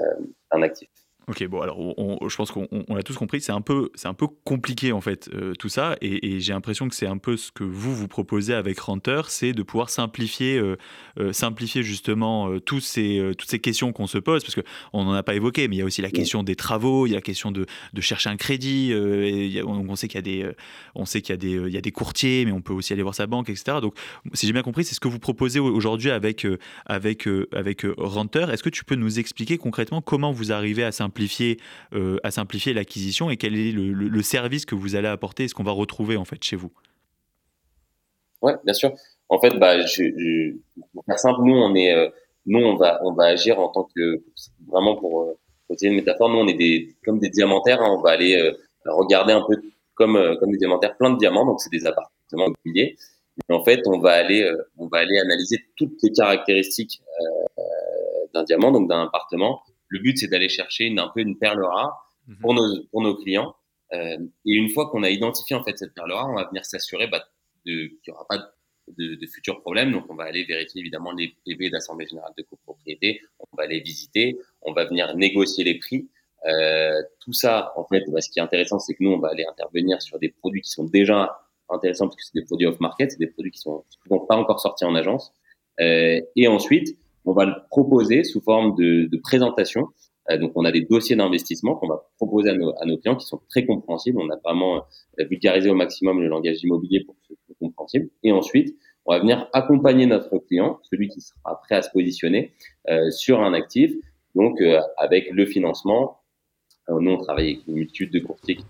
d'un 0.52 0.62
actif. 0.62 0.90
Ok, 1.30 1.42
bon, 1.48 1.62
alors 1.62 1.80
je 2.28 2.36
pense 2.36 2.52
qu'on 2.52 2.68
l'a 2.90 3.02
tous 3.02 3.16
compris, 3.16 3.40
c'est 3.40 3.54
un, 3.54 3.62
peu, 3.62 3.90
un 4.04 4.14
peu 4.14 4.28
compliqué 4.28 4.92
en 4.92 5.00
fait 5.00 5.30
euh, 5.34 5.54
tout 5.54 5.70
ça, 5.70 5.96
et, 6.02 6.42
j'ai 6.42 6.52
l'impression 6.52 6.90
que 6.90 6.96
c'est 6.96 7.08
un 7.08 7.18
peu 7.18 7.38
ce 7.38 7.50
que 7.50 7.64
vous 7.64 7.96
vous 7.96 8.10
proposez 8.10 8.54
avec 8.54 8.78
Renter, 8.80 9.22
c'est 9.30 9.54
de 9.54 9.64
pouvoir 9.64 9.90
simplifier, 9.90 10.58
euh, 10.58 10.76
euh, 11.20 11.32
simplifier 11.32 11.82
justement 11.82 12.60
tous 12.60 12.82
ces, 12.82 13.32
toutes 13.38 13.50
ces 13.50 13.60
questions 13.60 13.94
qu'on 13.94 14.06
se 14.08 14.18
pose, 14.18 14.44
parce 14.44 14.56
qu'on 14.56 15.06
n'en 15.06 15.14
a 15.14 15.24
pas 15.24 15.36
évoqué, 15.36 15.70
mais 15.70 15.78
il 15.78 15.80
y 15.80 15.82
a 15.82 15.86
aussi 15.86 16.02
la 16.02 16.12
question 16.12 16.44
des 16.44 16.58
travaux, 16.58 17.08
il 17.08 17.12
y 17.12 17.14
a 17.14 17.18
la 17.18 17.22
question 17.22 17.52
de, 17.52 17.68
de 17.94 18.02
chercher 18.02 18.30
un 18.30 18.36
crédit, 18.36 18.92
et 18.92 19.64
on, 19.64 19.96
sait 19.96 20.10
qu'il 20.10 20.18
y 20.18 20.20
a 20.20 20.22
des, 20.22 20.52
on 20.94 21.06
sait 21.06 21.22
qu'il 21.22 21.32
y 21.32 21.36
a 21.36 21.38
des, 21.38 21.52
il 21.52 21.74
y 21.74 21.78
a 21.78 21.82
des 21.82 21.92
courtiers, 21.92 22.44
mais 22.44 22.52
on 22.52 22.62
peut 22.62 22.74
aussi 22.74 22.92
aller 22.92 23.04
voir 23.04 23.16
sa 23.16 23.28
banque, 23.28 23.50
etc. 23.50 23.78
Donc, 23.82 23.96
si 24.34 24.46
j'ai 24.46 24.54
bien 24.54 24.62
compris, 24.62 24.84
c'est 24.84 24.96
ce 24.96 25.00
que 25.00 25.08
vous 25.08 25.20
proposez 25.20 25.62
aujourd'hui 25.62 26.12
avec, 26.12 26.46
avec, 26.86 27.30
avec 27.54 27.86
Renter. 27.98 28.48
Est-ce 28.52 28.64
que 28.64 28.70
tu 28.70 28.84
peux 28.84 28.96
nous 28.96 29.20
expliquer 29.20 29.58
concrètement 29.58 30.02
comment 30.02 30.34
vous 30.34 30.52
arrivez 30.52 30.84
à 30.84 30.92
simplifier 30.92 31.13
simplifier, 31.14 31.60
euh, 31.94 32.18
à 32.24 32.32
simplifier 32.32 32.74
l'acquisition 32.74 33.30
et 33.30 33.38
quel 33.38 33.56
est 33.56 33.72
le, 33.72 34.22
service 34.24 34.66
que 34.66 34.74
vous 34.74 34.96
allez 34.96 35.08
apporter 35.08 35.44
et 35.44 35.48
ce 35.48 35.54
qu'on 35.54 35.64
va 35.64 35.72
retrouver 35.72 36.18
en 36.18 36.26
fait 36.26 36.44
chez 36.44 36.56
vous? 36.56 36.72
Ouais, 38.42 38.56
bien 38.64 38.74
sûr. 38.74 38.94
En 39.30 39.40
fait, 39.40 39.52
bah, 39.58 39.76
pour 40.94 41.06
faire 41.06 41.20
simple, 41.20 41.42
nous 41.44 41.54
on 41.54 41.76
est, 41.76 41.94
euh, 41.94 42.10
nous 42.46 42.60
on 42.60 42.76
va, 42.76 43.00
on 43.04 43.14
va 43.14 43.26
agir 43.26 43.60
en 43.60 43.70
tant 43.70 43.88
que 43.96 44.24
vraiment 44.68 44.96
pour, 44.96 45.22
euh, 45.22 45.38
une 45.82 45.96
métaphore, 45.96 46.30
nous 46.30 46.40
on 46.40 46.48
est 46.48 46.54
des 46.54 46.96
comme 47.04 47.20
des 47.20 47.30
diamantaires, 47.30 47.82
hein. 47.82 47.90
on 47.90 48.02
va 48.02 48.12
aller 48.12 48.52
regarder 48.86 49.34
un 49.34 49.44
peu 49.48 49.60
comme 49.96 50.38
comme 50.40 50.52
des 50.52 50.58
diamantaires, 50.58 50.96
plein 50.98 51.10
de 51.10 51.18
diamants, 51.18 51.46
donc 51.46 51.62
c'est 51.62 51.72
des 51.72 51.86
appartements 51.88 52.46
immobiliers. 52.48 52.96
En 53.50 53.64
fait, 53.64 53.82
on 53.88 53.98
va 53.98 54.12
aller, 54.12 54.48
on 54.78 54.88
va 54.88 55.00
aller 55.00 55.18
analyser 55.18 55.66
toutes 55.76 55.98
les 56.04 56.12
caractéristiques 56.12 57.02
d'un 58.36 58.44
diamant, 58.44 58.72
donc 58.72 58.88
d'un 58.88 59.04
appartement, 59.06 59.64
le 59.94 60.00
but, 60.00 60.18
c'est 60.18 60.28
d'aller 60.28 60.50
chercher 60.50 60.86
une, 60.86 61.00
un 61.00 61.10
peu 61.14 61.22
une 61.22 61.38
perle 61.38 61.64
rare 61.64 62.10
mhm. 62.28 62.38
pour 62.42 62.54
nos, 62.56 62.84
pour 62.92 63.02
nos 63.02 63.16
clients. 63.16 63.56
Euh, 63.94 64.18
et 64.46 64.54
une 64.54 64.70
fois 64.70 64.90
qu'on 64.90 65.04
a 65.04 65.10
identifié 65.10 65.56
en 65.56 65.64
fait 65.64 65.78
cette 65.78 65.94
perle 65.94 66.12
rare, 66.12 66.30
on 66.32 66.36
va 66.36 66.48
venir 66.48 66.66
s'assurer 66.66 67.08
bah, 67.08 67.24
qu'il 67.64 67.92
n'y 68.08 68.14
aura 68.14 68.26
pas 68.28 68.40
de, 68.98 69.16
de, 69.16 69.28
futurs 69.28 69.62
problèmes. 69.62 69.92
Donc, 69.92 70.06
on 70.10 70.16
va 70.16 70.24
aller 70.24 70.46
vérifier 70.46 70.82
évidemment 70.82 71.12
les 71.12 71.36
PV 71.46 71.70
d'Assemblée 71.70 72.08
Générale 72.08 72.34
de 72.36 72.42
Copropriété. 72.42 73.22
On 73.40 73.56
va 73.56 73.68
les 73.68 73.82
visiter. 73.82 74.36
On 74.64 74.74
va 74.74 74.86
venir 74.86 75.16
négocier 75.16 75.64
les 75.64 75.78
prix. 75.78 76.10
Euh, 76.48 77.02
tout 77.20 77.34
ça, 77.34 77.72
en 77.76 77.86
fait, 77.86 78.04
bah, 78.08 78.20
ce 78.20 78.32
qui 78.32 78.40
est 78.40 78.42
intéressant, 78.42 78.80
c'est 78.80 78.96
que 78.96 79.04
nous, 79.04 79.12
on 79.12 79.20
va 79.20 79.30
aller 79.30 79.46
intervenir 79.48 80.02
sur 80.02 80.18
des 80.18 80.30
produits 80.30 80.62
qui 80.62 80.72
sont 80.72 80.86
déjà 80.86 81.40
intéressants 81.70 82.08
parce 82.08 82.16
que 82.16 82.24
c'est 82.24 82.40
des 82.40 82.46
produits 82.46 82.66
off-market, 82.66 83.12
c'est 83.12 83.20
des 83.20 83.28
produits 83.28 83.52
qui 83.52 83.60
sont 83.60 83.86
souvent 84.04 84.26
pas 84.26 84.36
encore 84.36 84.60
sortis 84.60 84.86
en 84.86 84.96
agence. 84.96 85.32
Euh, 85.80 86.20
et 86.36 86.48
ensuite, 86.48 86.98
on 87.26 87.34
va 87.34 87.46
le 87.46 87.54
proposer 87.70 88.24
sous 88.24 88.42
forme 88.42 88.76
de, 88.76 89.08
de 89.12 89.18
présentation. 89.18 89.88
Euh, 90.30 90.38
donc, 90.38 90.52
on 90.56 90.66
a 90.66 90.72
des 90.72 90.82
dossiers 90.82 91.16
d'investissement 91.16 91.76
qu'on 91.76 91.88
va 91.88 92.02
proposer 92.18 92.50
à 92.50 92.56
nos, 92.56 92.74
à 92.80 92.86
nos, 92.86 92.98
clients 92.98 93.16
qui 93.16 93.26
sont 93.26 93.42
très 93.50 93.66
compréhensibles. 93.66 94.20
On 94.20 94.30
a 94.30 94.38
vraiment 94.44 94.78
euh, 95.20 95.26
vulgarisé 95.30 95.70
au 95.70 95.76
maximum 95.76 96.22
le 96.22 96.28
langage 96.28 96.64
immobilier 96.64 97.04
pour 97.04 97.16
que 97.16 97.22
ce 97.30 97.34
soit 97.46 97.56
compréhensible. 97.60 98.10
Et 98.24 98.32
ensuite, 98.32 98.76
on 99.06 99.14
va 99.14 99.20
venir 99.20 99.50
accompagner 99.52 100.06
notre 100.06 100.38
client, 100.38 100.80
celui 100.90 101.10
qui 101.10 101.22
sera 101.22 101.60
prêt 101.62 101.76
à 101.76 101.82
se 101.82 101.90
positionner 101.92 102.54
euh, 102.90 103.10
sur 103.12 103.42
un 103.42 103.54
actif, 103.54 103.94
donc 104.34 104.62
euh, 104.62 104.80
avec 104.98 105.30
le 105.32 105.46
financement. 105.46 106.20
nous, 106.88 107.12
on 107.12 107.18
travaille 107.18 107.52
avec 107.52 107.68
une 107.68 107.74
multitude 107.76 108.14
de 108.14 108.20
courtiers 108.20 108.56
qui, 108.56 108.64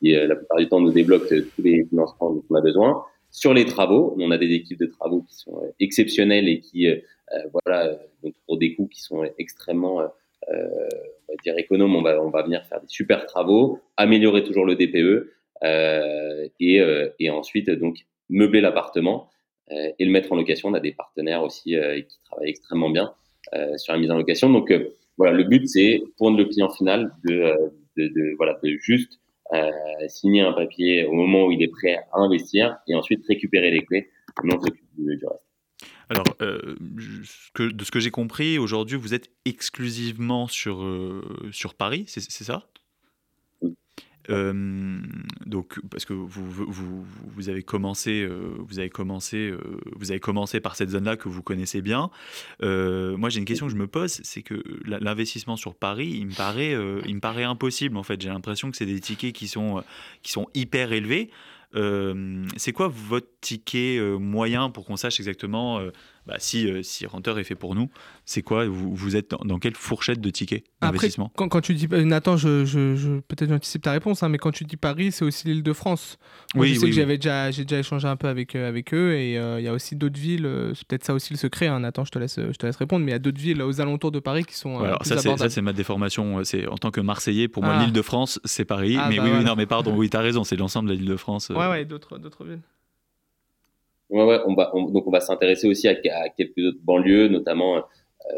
qui 0.00 0.12
la 0.12 0.34
plupart 0.34 0.58
du 0.58 0.68
temps, 0.68 0.80
nous 0.80 0.92
débloquent 0.92 1.28
tous 1.28 1.62
les 1.62 1.84
financements 1.84 2.32
dont 2.32 2.44
on 2.48 2.54
a 2.54 2.62
besoin. 2.62 3.04
Sur 3.30 3.52
les 3.52 3.66
travaux, 3.66 4.14
on 4.18 4.30
a 4.30 4.38
des 4.38 4.50
équipes 4.52 4.78
de 4.78 4.86
travaux 4.86 5.22
qui 5.28 5.34
sont 5.34 5.60
exceptionnelles 5.78 6.48
et 6.48 6.60
qui, 6.60 6.88
voilà, 7.52 7.98
donc 8.22 8.34
pour 8.46 8.58
des 8.58 8.74
coûts 8.74 8.88
qui 8.88 9.00
sont 9.02 9.24
extrêmement 9.38 10.00
euh, 10.48 10.88
on 11.28 11.32
va 11.32 11.36
dire 11.42 11.58
économe, 11.58 11.96
on 11.96 12.02
va, 12.02 12.22
on 12.22 12.30
va 12.30 12.42
venir 12.42 12.64
faire 12.66 12.80
des 12.80 12.88
super 12.88 13.26
travaux, 13.26 13.80
améliorer 13.96 14.44
toujours 14.44 14.64
le 14.64 14.76
DPE 14.76 15.32
euh, 15.64 16.48
et, 16.60 16.80
euh, 16.80 17.08
et 17.18 17.30
ensuite 17.30 17.70
donc 17.70 18.06
meubler 18.28 18.60
l'appartement 18.60 19.30
et 19.68 20.04
le 20.04 20.12
mettre 20.12 20.30
en 20.30 20.36
location. 20.36 20.68
On 20.68 20.74
a 20.74 20.80
des 20.80 20.92
partenaires 20.92 21.42
aussi 21.42 21.74
qui 22.08 22.20
travaillent 22.24 22.50
extrêmement 22.50 22.88
bien 22.88 23.12
sur 23.76 23.92
la 23.92 23.98
mise 23.98 24.12
en 24.12 24.16
location. 24.16 24.48
Donc 24.48 24.72
voilà, 25.18 25.32
le 25.32 25.42
but 25.42 25.68
c'est 25.68 26.04
pour 26.18 26.30
le 26.30 26.44
client 26.44 26.68
final 26.68 27.12
de, 27.24 27.52
de, 27.96 28.06
de 28.06 28.34
voilà 28.36 28.56
de 28.62 28.76
juste 28.80 29.18
euh, 29.52 29.70
signer 30.08 30.42
un 30.42 30.52
papier 30.52 31.04
au 31.04 31.12
moment 31.12 31.46
où 31.46 31.50
il 31.50 31.62
est 31.64 31.68
prêt 31.68 31.96
à 32.12 32.18
investir 32.18 32.78
et 32.86 32.94
ensuite 32.94 33.24
récupérer 33.26 33.72
les 33.72 33.84
clés. 33.84 34.08
Non, 34.44 34.56
du 34.56 35.26
reste. 35.26 35.45
Alors, 36.08 36.36
euh, 36.40 36.76
de 37.58 37.84
ce 37.84 37.90
que 37.90 38.00
j'ai 38.00 38.10
compris, 38.10 38.58
aujourd'hui, 38.58 38.96
vous 38.96 39.14
êtes 39.14 39.30
exclusivement 39.44 40.46
sur, 40.46 40.82
euh, 40.82 41.22
sur 41.50 41.74
Paris, 41.74 42.04
c'est 42.06 42.44
ça? 42.44 42.68
Euh, 44.28 45.00
donc, 45.46 45.78
parce 45.88 46.04
que 46.04 46.12
vous, 46.12 46.44
vous, 46.50 47.04
vous 47.26 47.48
avez 47.48 47.62
commencé, 47.62 48.28
vous 48.58 48.78
avez 48.78 48.90
commencé, 48.90 49.52
vous 49.94 50.10
avez 50.10 50.18
commencé 50.18 50.60
par 50.60 50.74
cette 50.74 50.90
zone-là 50.90 51.16
que 51.16 51.28
vous 51.28 51.42
connaissez 51.42 51.80
bien. 51.80 52.10
moi, 52.60 53.28
j'ai 53.28 53.38
une 53.38 53.44
question 53.44 53.66
que 53.66 53.72
je 53.72 53.78
me 53.78 53.88
pose, 53.88 54.20
c'est 54.22 54.42
que 54.42 54.62
l'investissement 54.84 55.56
sur 55.56 55.74
Paris, 55.74 56.08
il 56.08 56.26
me 56.26 56.34
paraît, 56.34 56.72
il 57.06 57.14
me 57.16 57.20
paraît 57.20 57.44
impossible. 57.44 57.96
En 57.96 58.02
fait, 58.04 58.20
j'ai 58.20 58.28
l'impression 58.28 58.70
que 58.70 58.76
c'est 58.76 58.86
des 58.86 59.00
tickets 59.00 59.32
qui 59.32 59.48
sont, 59.48 59.82
qui 60.22 60.32
sont 60.32 60.48
hyper 60.54 60.92
élevés. 60.92 61.30
C'est 62.56 62.72
quoi 62.72 62.88
votre 62.88 63.28
ticket 63.46 63.98
euh, 63.98 64.18
moyen 64.18 64.70
pour 64.70 64.84
qu'on 64.84 64.96
sache 64.96 65.20
exactement 65.20 65.78
euh, 65.78 65.92
bah, 66.26 66.34
si, 66.40 66.68
si 66.82 67.06
Renter 67.06 67.34
est 67.38 67.44
fait 67.44 67.54
pour 67.54 67.76
nous 67.76 67.88
C'est 68.24 68.42
quoi 68.42 68.66
vous, 68.66 68.92
vous, 68.92 69.14
êtes 69.14 69.30
dans, 69.30 69.60
quelle 69.60 69.76
fourchette 69.76 70.20
de 70.20 70.30
tickets 70.30 70.64
d'investissement 70.82 71.30
quand, 71.36 71.48
quand, 71.48 71.60
tu 71.60 71.72
dis 71.74 71.86
Nathan, 71.86 72.36
je, 72.36 72.64
je, 72.64 73.20
peut-être 73.20 73.48
j'anticipe 73.48 73.82
ta 73.82 73.92
réponse, 73.92 74.24
hein, 74.24 74.28
mais 74.28 74.38
quand 74.38 74.50
tu 74.50 74.64
dis 74.64 74.76
Paris, 74.76 75.12
c'est 75.12 75.24
aussi 75.24 75.46
l'île 75.46 75.62
de 75.62 75.72
France. 75.72 76.18
oui, 76.56 76.74
je 76.74 76.80
sais 76.80 76.86
que 76.86 76.92
j'avais 76.92 77.16
déjà, 77.16 77.52
j'ai 77.52 77.64
déjà 77.64 77.78
échangé 77.78 78.08
un 78.08 78.16
peu 78.16 78.26
avec, 78.26 78.56
avec 78.56 78.92
eux 78.92 79.14
et 79.14 79.34
il 79.34 79.62
y 79.64 79.68
a 79.68 79.72
aussi 79.72 79.94
d'autres 79.94 80.18
villes. 80.18 80.50
c'est 80.74 80.84
peut-être 80.88 81.04
ça 81.04 81.14
aussi 81.14 81.32
le 81.32 81.38
secret. 81.38 81.68
Hein, 81.68 81.78
Nathan, 81.78 82.04
je 82.04 82.10
te 82.10 82.18
laisse, 82.18 82.40
je 82.40 82.56
te 82.56 82.66
laisse 82.66 82.76
répondre, 82.76 83.04
mais 83.04 83.12
il 83.12 83.14
y 83.14 83.16
a 83.16 83.20
d'autres 83.20 83.40
villes 83.40 83.62
aux 83.62 83.80
alentours 83.80 84.10
de 84.10 84.18
Paris 84.18 84.44
qui 84.44 84.56
sont. 84.56 84.80
alors 84.80 85.06
ça, 85.06 85.18
ça, 85.18 85.48
c'est 85.48 85.62
ma 85.62 85.72
déformation. 85.72 86.42
C'est 86.42 86.66
en 86.66 86.76
tant 86.76 86.90
que 86.90 87.00
Marseillais, 87.00 87.46
pour 87.46 87.62
moi, 87.62 87.74
ah. 87.76 87.84
l'île 87.84 87.92
de 87.92 88.02
France, 88.02 88.40
c'est 88.44 88.64
Paris. 88.64 88.96
Ah, 88.98 89.08
mais 89.08 89.18
bah 89.18 89.22
oui, 89.26 89.30
oui, 89.38 89.44
non, 89.44 89.54
mais 89.54 89.66
pardon, 89.66 89.94
oui, 89.96 90.10
tu 90.10 90.16
as 90.16 90.20
raison, 90.20 90.42
c'est 90.42 90.56
l'ensemble 90.56 90.88
de 90.88 90.94
l'île 90.94 91.06
de 91.06 91.16
France. 91.16 91.50
Ouais, 91.50 91.68
ouais, 91.68 91.84
d'autres, 91.84 92.18
d'autres 92.18 92.44
villes. 92.44 92.62
Ouais, 94.10 94.24
ouais, 94.24 94.38
on 94.46 94.54
va, 94.54 94.72
donc 94.74 95.06
on 95.06 95.10
va 95.10 95.20
s'intéresser 95.20 95.66
aussi 95.66 95.88
à, 95.88 95.92
à, 95.92 96.28
quelques 96.28 96.58
autres 96.58 96.78
banlieues, 96.82 97.28
notamment 97.28 97.76
euh, 97.76 97.80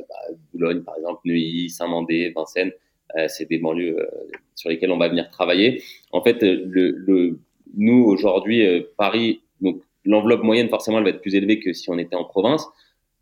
bah, 0.09 0.37
Boulogne, 0.53 0.83
par 0.83 0.97
exemple, 0.97 1.21
Neuilly, 1.25 1.71
Saint-Mandé, 1.71 2.33
Vincennes. 2.35 2.73
Euh, 3.17 3.27
c'est 3.29 3.47
des 3.47 3.59
banlieues 3.59 4.01
euh, 4.01 4.07
sur 4.55 4.69
lesquelles 4.71 4.91
on 4.91 4.99
va 4.99 5.09
venir 5.09 5.31
travailler. 5.31 5.83
En 6.13 6.23
fait, 6.23 6.43
le, 6.43 6.91
le 6.91 7.39
nous 7.75 8.05
aujourd'hui, 8.05 8.65
Paris, 8.97 9.43
donc 9.61 9.83
l'enveloppe 10.05 10.43
moyenne 10.43 10.71
forcément 10.71 10.99
elle 10.99 11.05
va 11.05 11.11
être 11.11 11.21
plus 11.21 11.35
élevée 11.35 11.61
que 11.61 11.75
si 11.75 11.91
on 11.91 11.99
était 11.99 12.17
en 12.17 12.25
province. 12.25 12.67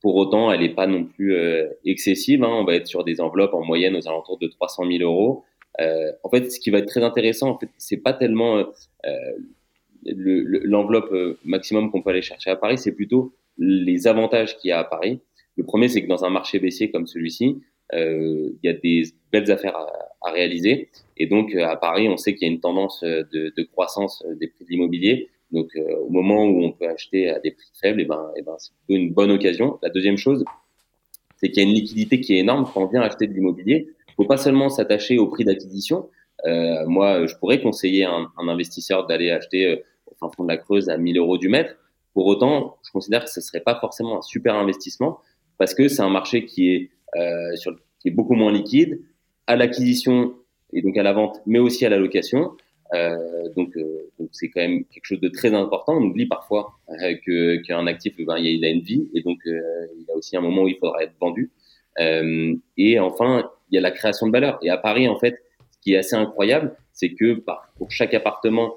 Pour 0.00 0.14
autant, 0.14 0.52
elle 0.52 0.60
n'est 0.60 0.74
pas 0.74 0.86
non 0.86 1.04
plus 1.04 1.34
excessive. 1.84 2.44
Hein. 2.44 2.50
On 2.52 2.64
va 2.64 2.76
être 2.76 2.86
sur 2.86 3.02
des 3.02 3.20
enveloppes 3.20 3.54
en 3.54 3.64
moyenne 3.64 3.96
aux 3.96 4.06
alentours 4.06 4.38
de 4.38 4.46
300 4.46 4.84
000 4.88 5.02
euros. 5.02 5.44
Euh, 5.80 6.12
en 6.22 6.30
fait, 6.30 6.50
ce 6.50 6.60
qui 6.60 6.70
va 6.70 6.78
être 6.78 6.86
très 6.86 7.02
intéressant, 7.02 7.50
en 7.50 7.58
fait, 7.58 7.68
c'est 7.76 7.96
pas 7.96 8.12
tellement 8.12 8.64
euh, 10.08 10.60
l'enveloppe 10.64 11.12
euh, 11.12 11.38
maximum 11.44 11.90
qu'on 11.90 12.02
peut 12.02 12.10
aller 12.10 12.22
chercher 12.22 12.50
à 12.50 12.56
Paris, 12.56 12.78
c'est 12.78 12.92
plutôt 12.92 13.34
les 13.58 14.06
avantages 14.06 14.58
qu'il 14.58 14.68
y 14.68 14.72
a 14.72 14.78
à 14.78 14.84
Paris. 14.84 15.20
Le 15.56 15.64
premier, 15.64 15.88
c'est 15.88 16.02
que 16.02 16.08
dans 16.08 16.24
un 16.24 16.30
marché 16.30 16.58
baissier 16.58 16.90
comme 16.90 17.06
celui-ci, 17.06 17.62
euh, 17.94 18.50
il 18.62 18.66
y 18.66 18.68
a 18.68 18.74
des 18.74 19.04
belles 19.32 19.50
affaires 19.50 19.76
à, 19.76 20.30
réaliser. 20.30 20.88
Et 21.16 21.26
donc, 21.26 21.54
euh, 21.54 21.64
à 21.64 21.76
Paris, 21.76 22.08
on 22.08 22.16
sait 22.16 22.34
qu'il 22.34 22.48
y 22.48 22.50
a 22.50 22.52
une 22.52 22.60
tendance 22.60 23.02
de, 23.04 23.52
de 23.56 23.62
croissance 23.62 24.24
des 24.40 24.48
prix 24.48 24.64
de 24.64 24.70
l'immobilier. 24.70 25.30
Donc, 25.52 25.68
euh, 25.76 25.96
au 25.98 26.10
moment 26.10 26.44
où 26.44 26.64
on 26.64 26.72
peut 26.72 26.88
acheter 26.88 27.30
à 27.30 27.38
des 27.38 27.52
prix 27.52 27.70
faibles, 27.80 28.00
et 28.00 28.04
eh 28.04 28.06
ben, 28.06 28.30
et 28.36 28.40
eh 28.40 28.42
ben, 28.42 28.54
c'est 28.58 28.72
plutôt 28.74 29.00
une 29.00 29.12
bonne 29.12 29.30
occasion. 29.30 29.78
La 29.82 29.90
deuxième 29.90 30.16
chose, 30.16 30.44
c'est 31.36 31.50
qu'il 31.50 31.62
y 31.62 31.66
a 31.66 31.68
une 31.68 31.74
liquidité 31.74 32.20
qui 32.20 32.34
est 32.34 32.38
énorme 32.38 32.68
quand 32.72 32.82
on 32.82 32.86
vient 32.86 33.02
acheter 33.02 33.26
de 33.26 33.32
l'immobilier. 33.32 33.88
Il 34.08 34.14
faut 34.16 34.24
pas 34.24 34.38
seulement 34.38 34.68
s'attacher 34.68 35.18
au 35.18 35.28
prix 35.28 35.44
d'acquisition. 35.44 36.08
Euh, 36.46 36.86
moi, 36.86 37.26
je 37.26 37.36
pourrais 37.36 37.60
conseiller 37.60 38.04
un, 38.04 38.30
un 38.36 38.48
investisseur 38.48 39.06
d'aller 39.06 39.30
acheter 39.30 39.82
fin 40.28 40.36
fond 40.36 40.44
de 40.44 40.48
la 40.48 40.56
Creuse 40.56 40.88
à 40.88 40.96
1000 40.96 41.18
euros 41.18 41.38
du 41.38 41.48
mètre. 41.48 41.76
Pour 42.14 42.26
autant, 42.26 42.78
je 42.86 42.90
considère 42.92 43.24
que 43.24 43.30
ce 43.30 43.40
serait 43.40 43.60
pas 43.60 43.78
forcément 43.78 44.18
un 44.18 44.22
super 44.22 44.54
investissement 44.54 45.20
parce 45.58 45.74
que 45.74 45.88
c'est 45.88 46.02
un 46.02 46.08
marché 46.08 46.44
qui 46.44 46.70
est, 46.70 46.90
euh, 47.16 47.54
qui 48.00 48.08
est 48.08 48.10
beaucoup 48.10 48.34
moins 48.34 48.52
liquide 48.52 49.02
à 49.46 49.56
l'acquisition 49.56 50.34
et 50.72 50.82
donc 50.82 50.96
à 50.96 51.02
la 51.02 51.12
vente, 51.12 51.40
mais 51.46 51.58
aussi 51.58 51.84
à 51.86 51.88
la 51.88 51.98
location. 51.98 52.56
Euh, 52.94 53.16
donc, 53.56 53.76
euh, 53.76 54.10
donc 54.18 54.28
c'est 54.32 54.48
quand 54.48 54.60
même 54.60 54.84
quelque 54.86 55.04
chose 55.04 55.20
de 55.20 55.28
très 55.28 55.54
important. 55.54 55.94
On 55.96 56.02
oublie 56.02 56.26
parfois 56.26 56.74
que 56.88 57.56
qu'un 57.62 57.86
actif, 57.86 58.16
ben, 58.18 58.38
il 58.38 58.64
a 58.64 58.68
une 58.68 58.80
vie 58.80 59.08
et 59.14 59.22
donc 59.22 59.38
il 59.44 60.04
y 60.08 60.10
a 60.10 60.16
aussi 60.16 60.36
un 60.36 60.40
moment 60.40 60.62
où 60.62 60.68
il 60.68 60.76
faudra 60.76 61.02
être 61.02 61.14
vendu. 61.20 61.50
Et 61.98 62.98
enfin, 62.98 63.50
il 63.70 63.74
y 63.74 63.78
a 63.78 63.80
la 63.80 63.90
création 63.90 64.26
de 64.26 64.32
valeur. 64.32 64.58
Et 64.62 64.70
à 64.70 64.76
Paris, 64.76 65.08
en 65.08 65.18
fait, 65.18 65.42
ce 65.70 65.78
qui 65.80 65.94
est 65.94 65.98
assez 65.98 66.16
incroyable, 66.16 66.76
c'est 66.92 67.12
que 67.12 67.34
par, 67.34 67.72
pour 67.76 67.90
chaque 67.90 68.14
appartement 68.14 68.76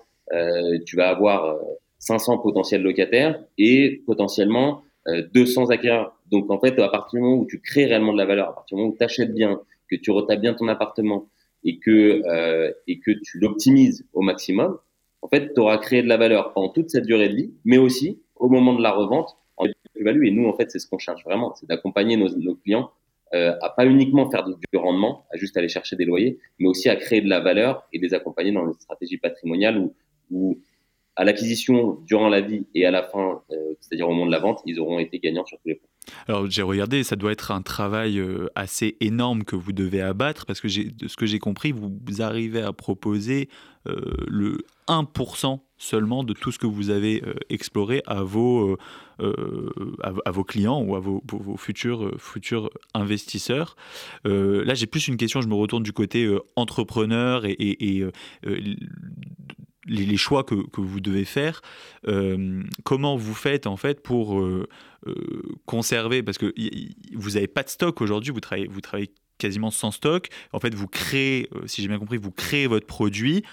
tu 0.86 0.96
vas 0.96 1.10
avoir 1.10 1.60
500 2.00 2.34
euh, 2.34 2.38
potentiels 2.42 2.82
locataires 2.82 3.39
et 3.58 4.02
potentiellement 4.06 4.84
200 5.08 5.63
euh, 5.63 5.74
acquéreurs. 5.74 6.15
Donc 6.32 6.50
en 6.52 6.60
fait, 6.60 6.80
à 6.80 6.89
partir 6.89 7.20
du 7.20 7.24
moment 7.24 7.42
où 7.42 7.46
tu 7.46 7.60
crées 7.60 7.86
réellement 7.86 8.13
de 8.13 8.18
la 8.18 8.26
valeur, 8.26 8.50
à 8.50 8.54
partir 8.54 8.76
du 8.76 8.82
moment 8.82 8.94
où 8.94 8.98
tu 8.98 9.04
achètes 9.04 9.34
bien, 9.34 9.60
que 9.89 9.96
tu 9.96 10.12
retapes 10.12 10.42
bien 10.42 10.54
ton 10.54 10.68
appartement 10.68 11.28
et 11.63 11.80
que, 11.80 12.22
euh, 12.26 12.72
et 12.88 13.00
que 13.00 13.12
tu 13.12 13.39
l'optimises 13.39 14.06
au 14.13 14.22
maximum, 14.22 14.78
en 15.22 15.28
fait, 15.28 15.54
tu 15.54 15.60
auras 15.60 15.78
créé 15.78 16.02
de 16.02 16.08
la 16.08 16.18
valeur 16.18 16.54
pendant 16.54 16.70
toute 16.70 16.89
cette 16.89 17.06
durée 17.06 17.30
de 17.30 17.36
vie, 17.36 17.54
mais 17.65 17.78
aussi 17.78 18.22
au 18.36 18.48
moment 18.48 18.74
de 18.74 18.82
la 18.82 18.92
revente 18.92 19.36
en 19.58 19.65
plus-value. 19.94 20.26
Et 20.26 20.32
nous, 20.32 20.48
en 20.48 20.54
fait, 20.54 20.72
c'est 20.72 20.80
ce 20.80 20.88
qu'on 20.88 21.00
cherche 21.00 21.24
vraiment, 21.26 21.54
c'est 21.56 21.68
d'accompagner 21.68 22.15
nos, 22.15 22.30
nos, 22.38 22.56
clients 22.56 22.92
euh, 23.34 23.54
à 23.62 23.70
pas 23.70 23.86
uniquement 23.86 24.30
faire 24.30 24.46
du, 24.46 24.54
du, 24.54 24.78
rendement, 24.78 25.26
à 25.34 25.38
juste 25.38 25.58
aller 25.58 25.68
chercher 25.68 25.98
des 25.98 26.06
loyers, 26.06 26.39
mais 26.60 26.70
aussi 26.70 26.88
à 26.88 26.96
créer 26.96 27.22
de 27.22 27.28
la 27.30 27.42
valeur 27.42 27.88
et 27.92 28.00
les 28.00 28.13
accompagner 28.13 28.52
dans 28.52 28.65
une 28.65 28.74
stratégie 28.74 29.18
patrimoniale 29.18 29.78
où 29.78 29.94
où 30.32 30.60
à 31.20 31.26
l'acquisition, 31.26 32.00
durant 32.06 32.30
la 32.30 32.39
vie 32.39 32.65
et 32.74 32.86
à 32.86 32.92
la 32.92 33.04
fin, 33.04 33.42
euh, 33.52 33.56
c'est-à-dire 33.82 34.08
au 34.08 34.13
moment 34.13 34.26
de 34.26 34.32
la 34.32 34.39
vente, 34.39 34.62
ils 34.65 34.80
auront 34.80 35.00
été 35.00 35.20
gagnants 35.20 35.46
sur 35.46 35.58
tous 35.58 35.68
les 35.68 35.76
points. 35.76 35.89
Alors 36.30 36.50
j'ai 36.50 36.62
regardé, 36.62 37.04
ça 37.04 37.18
doit 37.18 37.34
être 37.34 37.52
un 37.52 37.62
travail 37.62 38.20
euh, 38.20 38.48
assez 38.56 38.96
énorme 39.02 39.44
que 39.44 39.58
vous 39.58 39.74
devez 39.74 40.00
abattre 40.00 40.46
parce 40.46 40.62
que 40.62 40.68
de 40.68 41.08
ce 41.10 41.18
que 41.18 41.26
j'ai 41.26 41.39
compris, 41.39 41.74
vous, 41.74 42.22
arrivez 42.22 42.62
à 42.62 42.72
proposer 42.72 43.50
euh, 43.86 44.00
le 44.28 44.60
1% 44.88 45.60
seulement 45.78 46.24
de 46.24 46.32
tout 46.32 46.54
ce 46.54 46.58
que 46.58 46.68
vous 46.68 46.89
avez 46.89 47.22
exploré 47.50 48.02
à 48.06 48.24
vos, 48.24 48.78
à, 49.20 50.32
vos 50.32 50.44
clients 50.44 50.82
ou 50.82 50.96
à 50.96 51.00
vos, 51.00 51.22
futurs, 51.58 52.12
futurs 52.18 52.70
investisseurs. 52.94 53.78
là, 54.26 54.74
j'ai 54.74 54.88
plus 54.88 55.08
une 55.08 55.15
question, 55.15 55.39
je 55.39 55.48
me 55.48 55.54
retourne 55.54 55.84
du 55.84 55.94
côté 55.94 56.30
entrepreneur 56.58 57.46
et 57.46 58.04
les, 59.89 60.17
choix 60.17 60.43
que, 60.43 60.56
vous 60.78 60.99
devez 60.99 61.25
faire, 61.25 61.62
euh, 62.08 62.63
comment 62.84 63.17
vous 63.17 63.34
faites 63.34 63.67
en 63.67 63.78
fait 63.78 64.02
pour 64.02 64.39
euh, 64.39 64.67
euh, 65.08 65.13
conserver, 65.65 66.23
parce 66.23 66.38
que 66.38 66.54
vous 67.15 67.32
n'avez 67.32 67.47
pas 67.47 67.63
de 67.63 67.69
stock 67.69 68.02
aujourd'hui, 68.02 68.32
vous 68.32 68.39
travaillez, 68.39 68.67
vous 68.67 68.82
travaillez 68.82 69.12
quasiment 69.38 69.71
sans 69.71 69.91
stock. 69.91 70.28
En 70.52 70.60
fait, 70.60 70.75
vous 70.75 70.88
créez, 70.88 71.49
si 71.65 71.82
j'ai 71.82 71.88
bien 71.88 71.97
compris, 71.97 72.17
vous 72.17 72.32
créez 72.32 72.67
votre 72.67 72.86
produit 72.86 73.45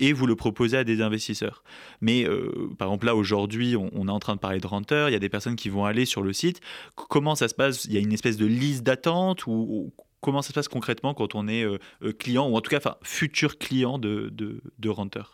et 0.00 0.14
vous 0.14 0.26
le 0.26 0.36
proposez 0.36 0.78
à 0.78 0.84
des 0.84 1.02
investisseurs. 1.02 1.64
Mais 2.00 2.26
par 2.78 2.88
exemple, 2.88 3.04
là, 3.04 3.14
aujourd'hui, 3.14 3.76
on, 3.76 4.08
est 4.08 4.10
en 4.10 4.20
train 4.20 4.36
de 4.36 4.40
parler 4.40 4.58
de 4.58 4.66
renter, 4.66 5.04
il 5.08 5.12
y 5.12 5.16
a 5.16 5.18
des 5.18 5.28
personnes 5.28 5.56
qui 5.56 5.68
vont 5.68 5.84
aller 5.84 6.06
sur 6.06 6.22
le 6.22 6.32
site. 6.32 6.62
Comment 6.94 7.34
ça 7.34 7.48
se 7.48 7.54
passe? 7.54 7.84
Il 7.84 7.92
y 7.92 7.98
a 7.98 8.00
une 8.00 8.14
espèce 8.14 8.38
de 8.38 8.46
liste 8.46 8.84
d'attente 8.84 9.46
ou, 9.46 9.92
comment 10.22 10.40
ça 10.40 10.48
se 10.48 10.54
passe 10.54 10.68
concrètement 10.68 11.12
quand 11.12 11.34
on 11.34 11.46
est 11.46 11.66
client 12.18 12.48
ou 12.48 12.56
en 12.56 12.62
tout 12.62 12.70
cas 12.70 12.80
futur 13.02 13.58
client 13.58 13.98
de, 13.98 14.30
de, 14.32 14.62
de 14.78 14.88
renter 14.88 15.24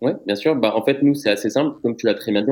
oui, 0.00 0.12
bien 0.26 0.36
sûr. 0.36 0.54
Bah, 0.56 0.74
en 0.76 0.84
fait, 0.84 1.02
nous, 1.02 1.14
c'est 1.14 1.30
assez 1.30 1.50
simple. 1.50 1.80
Comme 1.82 1.96
tu 1.96 2.06
l'as 2.06 2.14
très 2.14 2.32
bien 2.32 2.42
dit, 2.42 2.50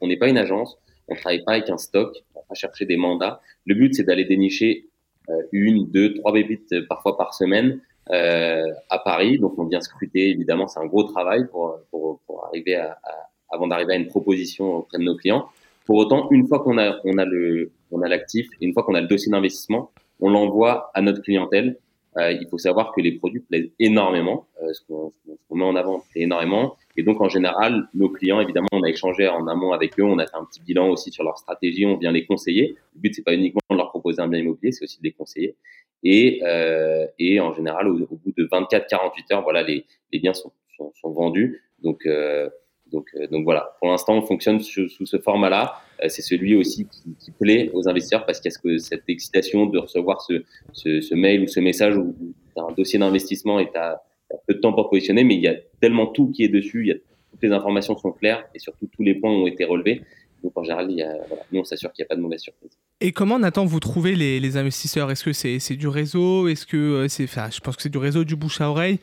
on 0.00 0.06
n'est 0.06 0.16
pas 0.16 0.28
une 0.28 0.38
agence, 0.38 0.78
on 1.08 1.14
travaille 1.14 1.44
pas 1.44 1.52
avec 1.52 1.70
un 1.70 1.78
stock, 1.78 2.16
on 2.34 2.40
va 2.48 2.54
chercher 2.54 2.86
des 2.86 2.96
mandats. 2.96 3.40
Le 3.64 3.74
but, 3.74 3.94
c'est 3.94 4.04
d'aller 4.04 4.24
dénicher 4.24 4.88
euh, 5.28 5.42
une, 5.52 5.90
deux, 5.90 6.14
trois 6.14 6.32
bébites 6.32 6.72
euh, 6.72 6.86
parfois 6.88 7.16
par 7.16 7.34
semaine 7.34 7.80
euh, 8.10 8.66
à 8.90 8.98
Paris. 8.98 9.38
Donc, 9.38 9.58
on 9.58 9.64
vient 9.64 9.80
scruter. 9.80 10.30
Évidemment, 10.30 10.68
c'est 10.68 10.80
un 10.80 10.86
gros 10.86 11.04
travail 11.04 11.46
pour, 11.48 11.78
pour, 11.90 12.20
pour 12.26 12.44
arriver 12.46 12.76
à, 12.76 12.98
à 13.02 13.28
avant 13.50 13.66
d'arriver 13.66 13.94
à 13.94 13.96
une 13.96 14.08
proposition 14.08 14.78
auprès 14.78 14.98
de 14.98 15.04
nos 15.04 15.16
clients. 15.16 15.48
Pour 15.84 15.96
autant, 15.96 16.28
une 16.30 16.46
fois 16.46 16.60
qu'on 16.60 16.78
a, 16.78 16.98
on 17.04 17.18
a 17.18 17.24
le, 17.24 17.70
on 17.92 18.02
a 18.02 18.08
l'actif, 18.08 18.48
une 18.60 18.72
fois 18.72 18.82
qu'on 18.82 18.94
a 18.94 19.00
le 19.00 19.06
dossier 19.06 19.30
d'investissement, 19.30 19.92
on 20.20 20.30
l'envoie 20.30 20.90
à 20.94 21.02
notre 21.02 21.22
clientèle 21.22 21.78
euh, 22.18 22.32
il 22.32 22.46
faut 22.48 22.58
savoir 22.58 22.92
que 22.92 23.00
les 23.00 23.12
produits 23.12 23.40
plaisent 23.40 23.70
énormément. 23.78 24.46
Euh, 24.62 24.72
ce 24.72 24.80
qu'on 24.86 25.12
met 25.54 25.64
en 25.64 25.76
avant 25.76 26.00
plaît 26.10 26.22
énormément. 26.22 26.76
Et 26.96 27.02
donc, 27.02 27.20
en 27.20 27.28
général, 27.28 27.88
nos 27.94 28.08
clients, 28.08 28.40
évidemment, 28.40 28.68
on 28.72 28.82
a 28.82 28.88
échangé 28.88 29.28
en 29.28 29.46
amont 29.46 29.72
avec 29.72 29.98
eux, 29.98 30.04
on 30.04 30.18
a 30.18 30.26
fait 30.26 30.36
un 30.36 30.44
petit 30.44 30.60
bilan 30.60 30.88
aussi 30.88 31.10
sur 31.10 31.24
leur 31.24 31.38
stratégie, 31.38 31.84
on 31.84 31.96
vient 31.96 32.12
les 32.12 32.24
conseiller. 32.24 32.76
Le 32.94 33.00
but, 33.00 33.14
c'est 33.14 33.22
pas 33.22 33.34
uniquement 33.34 33.60
de 33.70 33.76
leur 33.76 33.90
proposer 33.90 34.20
un 34.22 34.28
bien 34.28 34.40
immobilier, 34.40 34.72
c'est 34.72 34.84
aussi 34.84 34.98
de 34.98 35.04
les 35.04 35.12
conseiller. 35.12 35.56
Et, 36.02 36.40
euh, 36.44 37.06
et 37.18 37.40
en 37.40 37.52
général, 37.52 37.88
au, 37.88 37.96
bout 37.96 38.32
de 38.36 38.46
24-48 38.46 39.34
heures, 39.34 39.42
voilà, 39.42 39.62
les, 39.62 39.84
les 40.12 40.18
biens 40.18 40.34
sont, 40.34 40.52
sont, 40.76 40.92
sont 40.94 41.10
vendus. 41.10 41.62
Donc, 41.82 42.06
euh, 42.06 42.48
donc, 42.92 43.08
euh, 43.16 43.26
donc 43.26 43.44
voilà, 43.44 43.76
pour 43.78 43.88
l'instant, 43.88 44.14
on 44.14 44.22
fonctionne 44.22 44.60
sous, 44.60 44.88
ce 44.88 45.18
format-là. 45.18 45.80
Euh, 46.02 46.08
c'est 46.08 46.22
celui 46.22 46.54
aussi 46.54 46.86
qui, 46.86 47.30
plaît 47.32 47.70
aux 47.72 47.88
investisseurs 47.88 48.24
parce 48.24 48.40
qu'il 48.40 48.50
y 48.50 48.74
a 48.74 48.78
cette 48.78 49.08
excitation 49.08 49.66
de 49.66 49.78
recevoir 49.78 50.22
ce, 50.22 50.44
ce, 50.72 51.14
mail 51.14 51.42
ou 51.42 51.46
ce 51.48 51.60
message 51.60 51.96
où 51.96 52.14
tu 52.54 52.60
as 52.60 52.64
un 52.64 52.72
dossier 52.72 52.98
d'investissement 52.98 53.58
et 53.58 53.70
tu 53.70 53.78
as, 53.78 54.00
peu 54.46 54.54
de 54.54 54.60
temps 54.60 54.72
pour 54.72 54.90
positionner, 54.90 55.24
mais 55.24 55.34
il 55.34 55.42
y 55.42 55.48
a 55.48 55.54
tellement 55.80 56.06
tout 56.06 56.30
qui 56.30 56.42
est 56.44 56.48
dessus, 56.48 56.82
il 56.82 56.88
y 56.88 56.92
a, 56.92 56.96
toutes 57.30 57.42
les 57.42 57.52
informations 57.52 57.96
sont 57.96 58.12
claires 58.12 58.44
et 58.54 58.58
surtout 58.58 58.86
tous 58.86 59.02
les 59.02 59.14
points 59.14 59.30
ont 59.30 59.46
été 59.46 59.64
relevés. 59.64 60.02
Donc 60.42 60.52
en 60.56 60.62
général, 60.62 60.90
il 60.90 60.98
y 60.98 61.02
a, 61.02 61.14
nous, 61.52 61.60
on 61.60 61.64
s'assure 61.64 61.92
qu'il 61.92 62.02
n'y 62.02 62.06
a 62.06 62.08
pas 62.08 62.16
de 62.16 62.20
mauvaise 62.20 62.40
surprise. 62.40 62.78
Et 63.02 63.12
comment, 63.12 63.38
Nathan, 63.38 63.66
vous 63.66 63.78
trouvez 63.78 64.14
les, 64.14 64.56
investisseurs? 64.56 65.10
Est-ce 65.10 65.22
que 65.22 65.34
c'est 65.34 65.76
du 65.76 65.86
réseau? 65.86 66.48
Est-ce 66.48 66.64
que 66.64 66.76
euh, 66.78 67.08
c'est, 67.08 67.24
enfin, 67.24 67.50
je 67.52 67.60
pense 67.60 67.76
que 67.76 67.82
c'est 67.82 67.90
du 67.90 67.98
réseau, 67.98 68.24
du 68.24 68.36
bouche 68.36 68.62
à 68.62 68.70
oreille. 68.70 69.00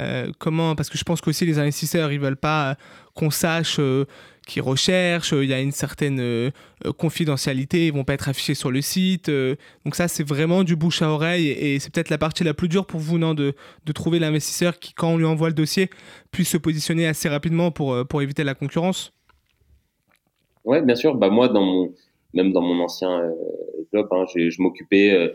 Euh, 0.00 0.32
comment 0.38 0.74
Parce 0.74 0.90
que 0.90 0.98
je 0.98 1.04
pense 1.04 1.20
qu'aussi 1.20 1.46
les 1.46 1.60
investisseurs, 1.60 2.10
ils 2.10 2.18
veulent 2.18 2.36
pas 2.36 2.70
euh, 2.70 2.74
qu'on 3.14 3.30
sache 3.30 3.80
qu'ils 4.48 4.62
recherchent. 4.62 5.30
Il 5.30 5.44
y 5.44 5.54
a 5.54 5.60
une 5.60 5.70
certaine 5.70 6.50
confidentialité. 6.98 7.86
Ils 7.86 7.92
vont 7.92 8.02
pas 8.02 8.14
être 8.14 8.28
affichés 8.28 8.54
sur 8.54 8.72
le 8.72 8.82
site. 8.82 9.30
donc 9.84 9.94
ça, 9.94 10.08
c'est 10.08 10.26
vraiment 10.26 10.64
du 10.64 10.74
bouche 10.74 11.00
à 11.02 11.10
oreille. 11.10 11.46
Et, 11.46 11.78
c'est 11.78 11.94
peut-être 11.94 12.10
la 12.10 12.18
partie 12.18 12.42
la 12.42 12.52
plus 12.52 12.68
dure 12.68 12.84
pour 12.84 12.98
vous, 12.98 13.16
non, 13.16 13.34
de, 13.34 13.54
de 13.84 13.92
trouver 13.92 14.18
l'investisseur 14.18 14.80
qui, 14.80 14.92
quand 14.92 15.10
on 15.10 15.18
lui 15.18 15.24
envoie 15.24 15.48
le 15.48 15.54
dossier, 15.54 15.88
puisse 16.32 16.48
se 16.48 16.56
positionner 16.56 17.06
assez 17.06 17.28
rapidement 17.28 17.70
pour, 17.70 18.06
pour 18.08 18.22
éviter 18.22 18.42
la 18.42 18.54
concurrence? 18.54 19.12
Ouais, 20.64 20.82
bien 20.82 20.96
sûr. 20.96 21.14
Bah 21.14 21.30
moi, 21.30 21.46
dans 21.48 21.64
mon 21.64 21.92
même 22.36 22.52
dans 22.52 22.60
mon 22.60 22.78
ancien 22.80 23.18
euh, 23.18 23.32
job, 23.92 24.06
hein, 24.12 24.26
je, 24.34 24.62
m'occupais 24.62 25.10
euh, 25.10 25.28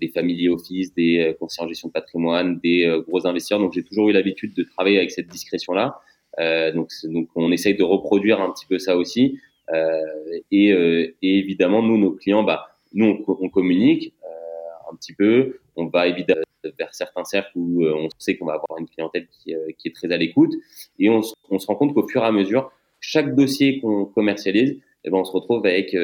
des 0.00 0.08
family 0.08 0.48
office, 0.48 0.94
des 0.94 1.18
euh, 1.18 1.32
conseillers 1.32 1.64
en 1.64 1.68
gestion 1.68 1.88
de 1.88 1.92
patrimoine, 1.92 2.60
des 2.62 2.86
gros 3.08 3.26
investisseurs. 3.26 3.58
Donc 3.58 3.72
j'ai 3.72 3.82
toujours 3.82 4.10
eu 4.10 4.12
l'habitude 4.12 4.54
de 4.54 4.62
travailler 4.62 4.98
avec 4.98 5.10
cette 5.10 5.28
discrétion-là. 5.28 5.98
donc, 6.74 6.88
on 7.34 7.50
essaye 7.50 7.74
de 7.74 7.82
reproduire 7.82 8.40
un 8.40 8.50
petit 8.50 8.66
peu 8.66 8.78
ça 8.78 8.96
aussi. 8.96 9.38
Et, 10.50 11.14
évidemment, 11.22 11.82
nous, 11.82 11.98
nos 11.98 12.12
clients, 12.12 12.42
bah, 12.42 12.68
nous, 12.92 13.24
on, 13.26 13.48
communique 13.48 14.14
un 14.90 14.94
petit 14.96 15.14
peu. 15.14 15.58
On 15.76 15.86
va 15.86 16.06
évidemment 16.06 16.42
vers 16.78 16.94
certains 16.94 17.24
cercles 17.24 17.52
où 17.56 17.84
on 17.84 18.08
sait 18.18 18.36
qu'on 18.36 18.46
va 18.46 18.54
avoir 18.54 18.78
une 18.78 18.88
clientèle 18.88 19.26
qui, 19.30 19.52
est 19.52 19.94
très 19.94 20.12
à 20.12 20.16
l'écoute. 20.16 20.52
Et 20.98 21.08
on, 21.08 21.22
on, 21.50 21.58
se 21.58 21.66
rend 21.66 21.74
compte 21.74 21.94
qu'au 21.94 22.06
fur 22.06 22.22
et 22.22 22.26
à 22.26 22.32
mesure, 22.32 22.70
chaque 23.00 23.34
dossier 23.34 23.80
qu'on 23.80 24.04
commercialise, 24.04 24.78
eh 25.04 25.10
ben, 25.10 25.18
on 25.18 25.24
se 25.24 25.32
retrouve 25.32 25.66
avec 25.66 25.94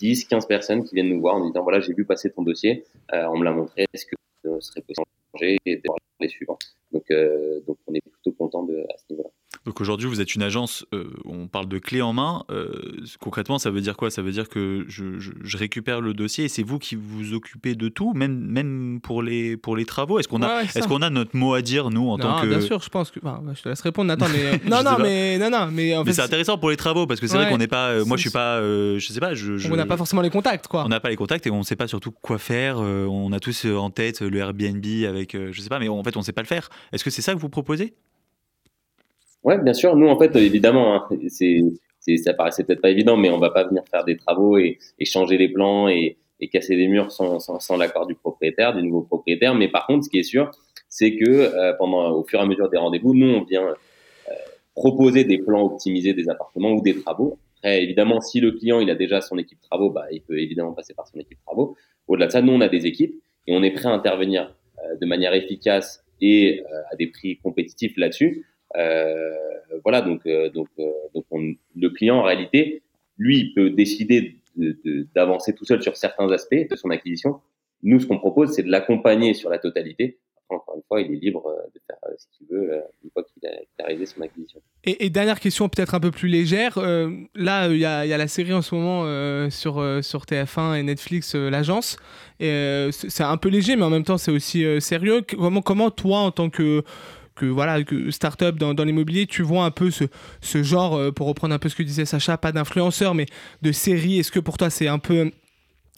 10, 0.00 0.24
15 0.24 0.46
personnes 0.46 0.84
qui 0.84 0.94
viennent 0.94 1.10
nous 1.10 1.20
voir 1.20 1.36
en 1.36 1.46
disant 1.46 1.62
voilà, 1.62 1.80
j'ai 1.80 1.92
vu 1.92 2.04
passer 2.04 2.30
ton 2.30 2.42
dossier, 2.42 2.84
euh, 3.12 3.26
on 3.26 3.38
me 3.38 3.44
l'a 3.44 3.52
montré, 3.52 3.86
est-ce 3.92 4.06
que 4.06 4.16
ce 4.42 4.60
serait 4.60 4.80
possible 4.80 5.06
de 5.06 5.38
changer 5.38 5.58
et 5.66 5.76
de 5.76 5.82
voir 5.86 5.98
les 6.20 6.28
suivants? 6.28 6.58
Donc, 6.92 7.04
euh, 7.10 7.60
donc 7.66 7.76
on 7.86 7.94
est 7.94 8.00
plutôt 8.00 8.32
content 8.32 8.62
de, 8.64 8.78
à 8.78 8.96
ce 8.96 9.04
niveau-là. 9.10 9.30
Donc 9.66 9.78
aujourd'hui, 9.82 10.08
vous 10.08 10.22
êtes 10.22 10.34
une 10.34 10.42
agence, 10.42 10.86
euh, 10.94 11.10
on 11.26 11.46
parle 11.46 11.68
de 11.68 11.78
clé 11.78 12.00
en 12.00 12.14
main. 12.14 12.44
Euh, 12.50 12.72
concrètement, 13.20 13.58
ça 13.58 13.70
veut 13.70 13.82
dire 13.82 13.94
quoi? 13.94 14.10
Ça 14.10 14.22
veut 14.22 14.32
dire 14.32 14.48
que 14.48 14.86
je, 14.88 15.18
je, 15.18 15.56
récupère 15.58 16.00
le 16.00 16.14
dossier 16.14 16.46
et 16.46 16.48
c'est 16.48 16.62
vous 16.62 16.78
qui 16.78 16.96
vous 16.96 17.34
occupez 17.34 17.74
de 17.74 17.88
tout, 17.90 18.14
même, 18.14 18.38
même 18.38 19.00
pour, 19.02 19.22
les, 19.22 19.58
pour 19.58 19.76
les 19.76 19.84
travaux? 19.84 20.18
Est-ce 20.18 20.28
qu'on 20.28 20.42
a, 20.42 20.62
est 20.62 20.88
qu'on 20.88 21.02
a 21.02 21.10
notre 21.10 21.36
mot 21.36 21.52
à 21.52 21.60
dire, 21.60 21.90
nous, 21.90 22.08
en 22.08 22.16
tant 22.16 22.40
que. 22.40 22.46
Bien 22.46 22.62
sûr, 22.62 22.80
je 22.80 22.88
pense 22.88 23.10
que. 23.10 23.20
je 23.20 23.62
te 23.62 23.68
laisse 23.68 23.82
répondre, 23.82 24.08
Nathan. 24.08 24.28
Mais, 24.32 24.62
non, 24.70 24.82
non, 24.82 24.96
mais, 24.98 25.36
non, 25.36 25.50
non, 25.50 25.68
mais, 25.70 25.94
mais 26.06 26.12
c'est 26.14 26.22
intéressant 26.22 26.56
pour 26.56 26.70
les 26.70 26.78
travaux 26.78 27.06
parce 27.06 27.20
que 27.20 27.26
c'est 27.26 27.36
vrai 27.36 27.50
qu'on 27.50 27.58
n'est 27.58 27.66
pas. 27.66 27.88
Euh, 27.88 28.06
moi, 28.06 28.16
je 28.16 28.22
suis 28.22 28.30
pas. 28.30 28.62
je 28.62 29.06
sais 29.06 29.20
pas. 29.20 29.34
Je, 29.34 29.70
on 29.70 29.76
n'a 29.76 29.84
pas 29.84 29.98
forcément 29.98 30.22
les 30.22 30.30
contacts, 30.30 30.68
quoi. 30.68 30.84
On 30.86 30.88
n'a 30.88 31.00
pas 31.00 31.10
les 31.10 31.16
contacts 31.16 31.46
et 31.46 31.50
on 31.50 31.58
ne 31.58 31.64
sait 31.64 31.76
pas 31.76 31.86
surtout 31.86 32.12
quoi 32.12 32.38
faire. 32.38 32.78
on 32.78 33.30
a 33.32 33.40
tous 33.40 33.66
en 33.66 33.90
tête 33.90 34.22
le 34.22 34.38
Airbnb 34.38 34.86
avec. 35.06 35.36
je 35.36 35.60
sais 35.60 35.68
pas, 35.68 35.78
mais 35.78 35.88
en 35.88 36.02
fait, 36.02 36.16
on 36.16 36.20
ne 36.20 36.24
sait 36.24 36.32
pas 36.32 36.42
le 36.42 36.46
faire. 36.46 36.70
Est-ce 36.92 37.04
que 37.04 37.10
c'est 37.10 37.22
ça 37.22 37.34
que 37.34 37.38
vous 37.38 37.50
proposez? 37.50 37.94
Ouais, 39.42 39.58
bien 39.58 39.72
sûr. 39.72 39.96
Nous, 39.96 40.08
en 40.08 40.18
fait, 40.18 40.34
évidemment, 40.36 40.94
hein, 40.94 41.08
c'est, 41.28 41.62
ça 42.18 42.34
paraissait 42.34 42.64
peut-être 42.64 42.82
pas 42.82 42.90
évident, 42.90 43.16
mais 43.16 43.30
on 43.30 43.38
va 43.38 43.50
pas 43.50 43.64
venir 43.64 43.82
faire 43.90 44.04
des 44.04 44.16
travaux 44.16 44.58
et, 44.58 44.78
et 44.98 45.04
changer 45.04 45.38
les 45.38 45.48
plans 45.48 45.88
et, 45.88 46.18
et, 46.40 46.48
casser 46.48 46.76
des 46.76 46.88
murs 46.88 47.10
sans, 47.10 47.38
sans, 47.38 47.58
sans 47.58 47.76
l'accord 47.76 48.06
du 48.06 48.14
propriétaire, 48.14 48.74
du 48.74 48.82
nouveau 48.82 49.02
propriétaire. 49.02 49.54
Mais 49.54 49.68
par 49.68 49.86
contre, 49.86 50.04
ce 50.04 50.10
qui 50.10 50.18
est 50.18 50.24
sûr, 50.24 50.50
c'est 50.90 51.16
que 51.16 51.30
euh, 51.30 51.72
pendant, 51.78 52.10
au 52.10 52.24
fur 52.24 52.40
et 52.40 52.42
à 52.42 52.46
mesure 52.46 52.68
des 52.68 52.76
rendez-vous, 52.76 53.14
nous, 53.14 53.28
on 53.28 53.44
vient 53.44 53.66
euh, 53.68 54.32
proposer 54.74 55.24
des 55.24 55.38
plans 55.38 55.64
optimisés 55.64 56.12
des 56.12 56.28
appartements 56.28 56.72
ou 56.72 56.82
des 56.82 57.00
travaux. 57.00 57.38
Après, 57.58 57.82
évidemment, 57.82 58.20
si 58.20 58.40
le 58.40 58.52
client 58.52 58.80
il 58.80 58.90
a 58.90 58.94
déjà 58.94 59.20
son 59.20 59.38
équipe 59.38 59.60
travaux, 59.62 59.90
bah, 59.90 60.06
il 60.10 60.20
peut 60.22 60.38
évidemment 60.38 60.72
passer 60.72 60.92
par 60.92 61.06
son 61.06 61.18
équipe 61.18 61.38
travaux. 61.46 61.76
Au-delà 62.08 62.26
de 62.26 62.32
ça, 62.32 62.42
nous, 62.42 62.52
on 62.52 62.60
a 62.60 62.68
des 62.68 62.86
équipes 62.86 63.14
et 63.46 63.54
on 63.54 63.62
est 63.62 63.70
prêt 63.70 63.88
à 63.88 63.92
intervenir 63.92 64.54
euh, 64.78 64.96
de 65.00 65.06
manière 65.06 65.32
efficace 65.32 66.04
et 66.22 66.62
à 66.92 66.96
des 66.96 67.06
prix 67.06 67.38
compétitifs 67.38 67.96
là-dessus. 67.96 68.44
Euh, 68.76 69.30
voilà, 69.82 70.02
donc, 70.02 70.20
euh, 70.26 70.50
donc, 70.50 70.68
euh, 70.78 70.90
donc 71.14 71.24
le 71.76 71.90
client, 71.90 72.18
en 72.18 72.22
réalité, 72.22 72.82
lui, 73.18 73.38
il 73.38 73.54
peut 73.54 73.70
décider 73.70 74.36
d'avancer 75.14 75.54
tout 75.54 75.64
seul 75.64 75.82
sur 75.82 75.96
certains 75.96 76.30
aspects 76.30 76.68
de 76.70 76.76
son 76.76 76.90
acquisition. 76.90 77.40
Nous, 77.82 78.00
ce 78.00 78.06
qu'on 78.06 78.18
propose, 78.18 78.52
c'est 78.52 78.62
de 78.62 78.70
l'accompagner 78.70 79.32
sur 79.32 79.48
la 79.48 79.58
totalité. 79.58 80.18
encore 80.48 80.74
une 80.76 80.82
fois, 80.88 81.00
il 81.00 81.12
est 81.12 81.16
libre 81.16 81.44
de 81.74 81.80
faire 81.86 81.96
ce 82.18 82.26
qu'il 82.36 82.46
veut 82.48 82.82
une 83.04 83.10
fois 83.10 83.22
qu'il 83.22 83.48
a, 83.48 83.84
réalisé 83.84 84.06
son 84.06 84.20
acquisition. 84.20 84.60
Et, 84.84 85.08
dernière 85.08 85.38
question, 85.40 85.68
peut-être 85.68 85.94
un 85.94 86.00
peu 86.00 86.10
plus 86.10 86.28
légère. 86.28 86.78
là, 87.34 87.68
il 87.68 87.78
y, 87.78 87.84
a 87.84 88.18
la 88.18 88.28
série 88.28 88.52
en 88.52 88.60
ce 88.60 88.74
moment 88.74 89.50
sur, 89.50 89.74
sur 90.02 90.24
TF1 90.24 90.78
et 90.78 90.82
Netflix, 90.82 91.34
L'Agence. 91.34 91.96
c'est 92.40 93.22
un 93.22 93.36
peu 93.36 93.48
léger, 93.48 93.76
mais 93.76 93.84
en 93.84 93.90
même 93.90 94.04
temps, 94.04 94.18
c'est 94.18 94.32
aussi 94.32 94.64
sérieux. 94.80 95.22
Comment, 95.22 95.62
comment, 95.62 95.90
toi, 95.90 96.18
en 96.18 96.32
tant 96.32 96.50
que 96.50 96.82
que 97.34 97.46
voilà, 97.46 97.82
que 97.82 98.10
start-up 98.10 98.56
dans, 98.56 98.84
l'immobilier, 98.84 99.26
tu 99.26 99.42
vois 99.42 99.64
un 99.64 99.70
peu 99.70 99.90
ce, 99.90 100.04
ce 100.40 100.62
genre, 100.62 100.96
euh, 100.96 101.12
pour 101.12 101.26
reprendre 101.26 101.54
un 101.54 101.58
peu 101.58 101.68
ce 101.68 101.76
que 101.76 101.82
disait 101.82 102.04
Sacha, 102.04 102.36
pas 102.36 102.52
d'influenceur, 102.52 103.14
mais 103.14 103.26
de 103.62 103.72
série. 103.72 104.18
Est-ce 104.18 104.32
que 104.32 104.40
pour 104.40 104.58
toi 104.58 104.70
c'est 104.70 104.88
un 104.88 104.98
peu 104.98 105.30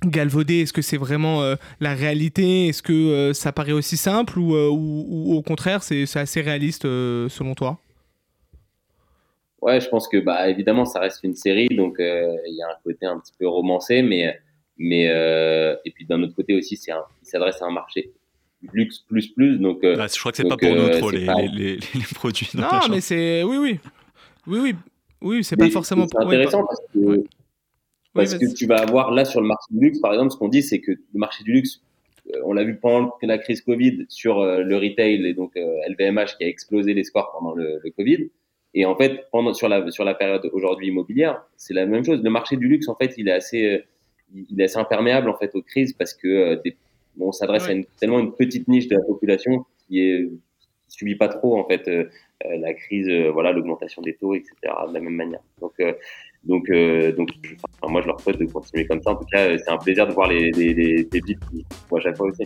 galvaudé? 0.04 0.60
Est-ce 0.60 0.72
que 0.72 0.82
c'est 0.82 0.96
vraiment 0.96 1.42
euh, 1.42 1.56
la 1.80 1.94
réalité? 1.94 2.68
Est-ce 2.68 2.82
que 2.82 2.92
euh, 2.92 3.32
ça 3.32 3.52
paraît 3.52 3.72
aussi 3.72 3.96
simple 3.96 4.38
ou, 4.38 4.54
ou, 4.54 5.34
au 5.34 5.42
contraire 5.42 5.82
c'est 5.82 6.04
assez 6.16 6.40
réaliste 6.40 6.82
selon 6.82 7.54
toi? 7.54 7.78
Ouais, 9.60 9.80
je 9.80 9.88
pense 9.88 10.08
que 10.08 10.16
bah 10.16 10.48
évidemment 10.48 10.84
ça 10.84 10.98
reste 10.98 11.20
une 11.22 11.36
série, 11.36 11.68
donc 11.68 11.96
il 11.98 12.56
y 12.56 12.62
a 12.62 12.66
un 12.66 12.78
côté 12.82 13.06
un 13.06 13.18
petit 13.20 13.32
peu 13.38 13.46
romancé, 13.46 14.02
mais 14.02 14.36
mais 14.76 15.04
et 15.84 15.90
puis 15.92 16.04
d'un 16.04 16.20
autre 16.22 16.34
côté 16.34 16.54
aussi, 16.54 16.76
c'est 16.76 16.90
il 16.90 17.26
s'adresse 17.26 17.62
à 17.62 17.66
un 17.66 17.70
marché 17.70 18.12
luxe 18.72 19.00
plus 19.00 19.28
plus. 19.28 19.58
Donc, 19.58 19.84
euh, 19.84 20.06
je 20.12 20.18
crois 20.18 20.32
que 20.32 20.36
c'est 20.36 20.48
pas 20.48 20.56
pour 20.56 20.74
nous 20.74 20.82
euh, 20.82 20.98
trop 20.98 21.10
les, 21.10 21.26
les, 21.52 21.76
les, 21.94 22.14
produits. 22.14 22.50
Non, 22.54 22.68
mais 22.90 23.00
c'est 23.00 23.42
oui, 23.42 23.56
oui, 23.56 23.80
oui, 24.46 24.60
oui, 24.60 24.74
oui, 25.20 25.44
c'est 25.44 25.56
pas 25.56 25.70
forcément. 25.70 26.06
C'est 26.10 26.18
intéressant 26.18 26.64
parce 26.64 26.80
que, 26.92 27.24
parce 28.12 28.34
que 28.34 28.54
tu 28.54 28.66
vas 28.66 28.78
avoir 28.78 29.10
là 29.10 29.24
sur 29.24 29.40
le 29.40 29.46
marché 29.46 29.66
du 29.70 29.80
luxe, 29.80 30.00
par 30.00 30.12
exemple, 30.12 30.32
ce 30.32 30.36
qu'on 30.36 30.48
dit, 30.48 30.62
c'est 30.62 30.80
que 30.80 30.92
le 30.92 31.18
marché 31.18 31.44
du 31.44 31.52
luxe, 31.52 31.80
euh, 32.32 32.40
on 32.44 32.52
l'a 32.52 32.64
vu 32.64 32.76
pendant 32.76 33.12
la 33.22 33.38
crise 33.38 33.62
Covid 33.62 34.06
sur 34.08 34.44
le 34.44 34.76
retail 34.76 35.26
et 35.26 35.34
donc 35.34 35.54
LVMH 35.56 36.36
qui 36.38 36.44
a 36.44 36.48
explosé 36.48 36.94
les 36.94 37.04
scores 37.04 37.32
pendant 37.32 37.54
le, 37.54 37.80
le 37.82 37.90
Covid. 37.90 38.30
Et 38.74 38.86
en 38.86 38.96
fait, 38.96 39.28
pendant 39.30 39.52
sur 39.52 39.68
la 39.68 39.90
sur 39.90 40.04
la 40.04 40.14
période 40.14 40.48
aujourd'hui 40.52 40.88
immobilière, 40.88 41.42
c'est 41.56 41.74
la 41.74 41.84
même 41.84 42.04
chose. 42.04 42.22
Le 42.22 42.30
marché 42.30 42.56
du 42.56 42.68
luxe, 42.68 42.88
en 42.88 42.94
fait, 42.94 43.14
il 43.18 43.28
est 43.28 43.32
assez 43.32 43.82
il 44.48 44.60
est 44.60 44.64
assez 44.64 44.78
imperméable 44.78 45.28
en 45.28 45.36
fait 45.36 45.54
aux 45.54 45.62
crises 45.62 45.92
parce 45.92 46.14
que 46.14 46.60
des 46.62 46.74
on 47.20 47.32
s'adresse 47.32 47.68
à 47.68 47.72
une, 47.72 47.84
tellement 48.00 48.20
une 48.20 48.32
petite 48.32 48.68
niche 48.68 48.88
de 48.88 48.96
la 48.96 49.02
population 49.02 49.64
qui 49.86 50.00
est 50.00 50.28
qui 50.88 50.98
subit 50.98 51.16
pas 51.16 51.28
trop 51.28 51.58
en 51.58 51.66
fait 51.66 51.88
la 52.44 52.74
crise, 52.74 53.08
voilà, 53.32 53.52
l'augmentation 53.52 54.02
des 54.02 54.14
taux, 54.14 54.34
etc. 54.34 54.52
De 54.88 54.94
la 54.94 55.00
même 55.00 55.14
manière. 55.14 55.40
Donc 55.60 55.74
donc, 56.44 56.68
donc 57.16 57.28
moi, 57.88 58.02
je 58.02 58.06
leur 58.06 58.20
souhaite 58.20 58.38
de 58.38 58.46
continuer 58.46 58.86
comme 58.86 59.00
ça. 59.00 59.10
En 59.10 59.16
tout 59.16 59.26
cas, 59.30 59.56
c'est 59.58 59.70
un 59.70 59.78
plaisir 59.78 60.06
de 60.06 60.12
voir 60.12 60.28
les, 60.28 60.50
les, 60.50 60.74
les, 60.74 61.08
qui 61.08 61.36
à 61.94 62.00
chaque 62.00 62.16
fois 62.16 62.28
aussi. 62.28 62.44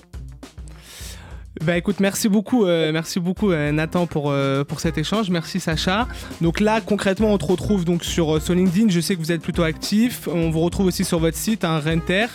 Bah 1.65 1.77
écoute, 1.79 2.01
merci 2.01 2.29
beaucoup, 2.29 2.67
euh, 2.67 2.93
merci 2.93 3.19
beaucoup 3.19 3.51
euh, 3.51 3.73
Nathan 3.73 4.07
pour, 4.07 4.31
euh, 4.31 4.63
pour 4.63 4.81
cet 4.81 4.99
échange. 4.99 5.31
Merci 5.31 5.59
Sacha. 5.59 6.07
Donc 6.43 6.61
là, 6.61 6.83
concrètement, 6.83 7.33
on 7.33 7.39
te 7.39 7.47
retrouve 7.47 7.87
donc 7.87 8.05
sur, 8.05 8.43
sur 8.43 8.55
LinkedIn. 8.55 8.89
Je 8.91 9.01
sais 9.01 9.15
que 9.15 9.21
vous 9.21 9.33
êtes 9.33 9.41
plutôt 9.41 9.63
actif. 9.63 10.29
On 10.29 10.51
vous 10.51 10.61
retrouve 10.61 10.87
aussi 10.87 11.05
sur 11.05 11.19
votre 11.19 11.37
site, 11.37 11.65
hein, 11.65 11.81
Renter. 11.81 12.27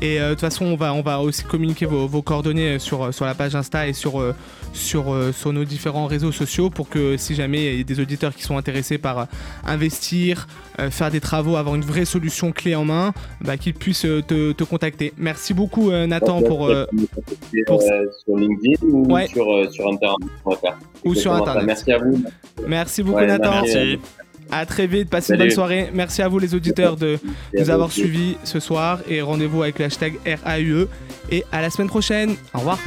Et 0.00 0.20
de 0.20 0.30
toute 0.30 0.40
façon, 0.40 0.66
on 0.66 0.76
va, 0.76 0.94
on 0.94 1.02
va 1.02 1.20
aussi 1.20 1.42
communiquer 1.42 1.84
vos, 1.84 2.06
vos 2.06 2.22
coordonnées 2.22 2.78
sur, 2.78 3.12
sur 3.12 3.24
la 3.24 3.34
page 3.34 3.56
Insta 3.56 3.88
et 3.88 3.92
sur, 3.92 4.22
sur, 4.72 5.14
sur 5.34 5.52
nos 5.52 5.64
différents 5.64 6.06
réseaux 6.06 6.32
sociaux 6.32 6.70
pour 6.70 6.88
que 6.88 7.16
si 7.16 7.34
jamais 7.34 7.74
il 7.74 7.78
y 7.78 7.80
a 7.80 7.84
des 7.84 8.00
auditeurs 8.00 8.34
qui 8.34 8.44
sont 8.44 8.56
intéressés 8.56 8.98
par 8.98 9.26
investir, 9.66 10.46
faire 10.90 11.10
des 11.10 11.20
travaux, 11.20 11.56
avoir 11.56 11.74
une 11.74 11.82
vraie 11.82 12.04
solution 12.04 12.52
clé 12.52 12.76
en 12.76 12.84
main, 12.84 13.12
bah, 13.40 13.56
qu'ils 13.56 13.74
puissent 13.74 14.02
te, 14.02 14.52
te, 14.52 14.64
contacter. 14.64 15.12
Merci 15.18 15.54
beaucoup 15.54 15.90
Nathan 15.90 16.40
pour, 16.40 16.70
pour... 17.66 17.82
sur 17.82 18.36
LinkedIn 18.36 18.59
ou 18.82 19.18
sur, 19.26 19.52
euh, 19.52 19.68
sur 19.70 19.88
Internet 19.88 20.28
Ou 21.04 21.14
sur 21.14 21.32
Internet. 21.32 21.64
Merci 21.66 21.92
à 21.92 21.98
vous. 21.98 22.22
Merci 22.66 23.02
beaucoup, 23.02 23.24
Nathan. 23.24 23.62
Merci. 23.62 23.98
À 24.52 24.66
très 24.66 24.88
vite, 24.88 25.08
passez 25.08 25.34
une 25.34 25.38
bonne 25.38 25.50
soirée. 25.50 25.90
Merci 25.94 26.22
à 26.22 26.28
vous 26.28 26.38
les 26.38 26.54
auditeurs 26.54 26.96
de 26.96 27.18
nous 27.56 27.70
avoir 27.70 27.92
suivis 27.92 28.36
ce 28.42 28.58
soir 28.58 29.00
et 29.08 29.22
rendez-vous 29.22 29.62
avec 29.62 29.78
le 29.78 29.84
hashtag 29.84 30.14
RAUE 30.44 30.88
et 31.30 31.44
à 31.52 31.62
la 31.62 31.70
semaine 31.70 31.88
prochaine. 31.88 32.34
Au 32.54 32.58
revoir. 32.58 32.78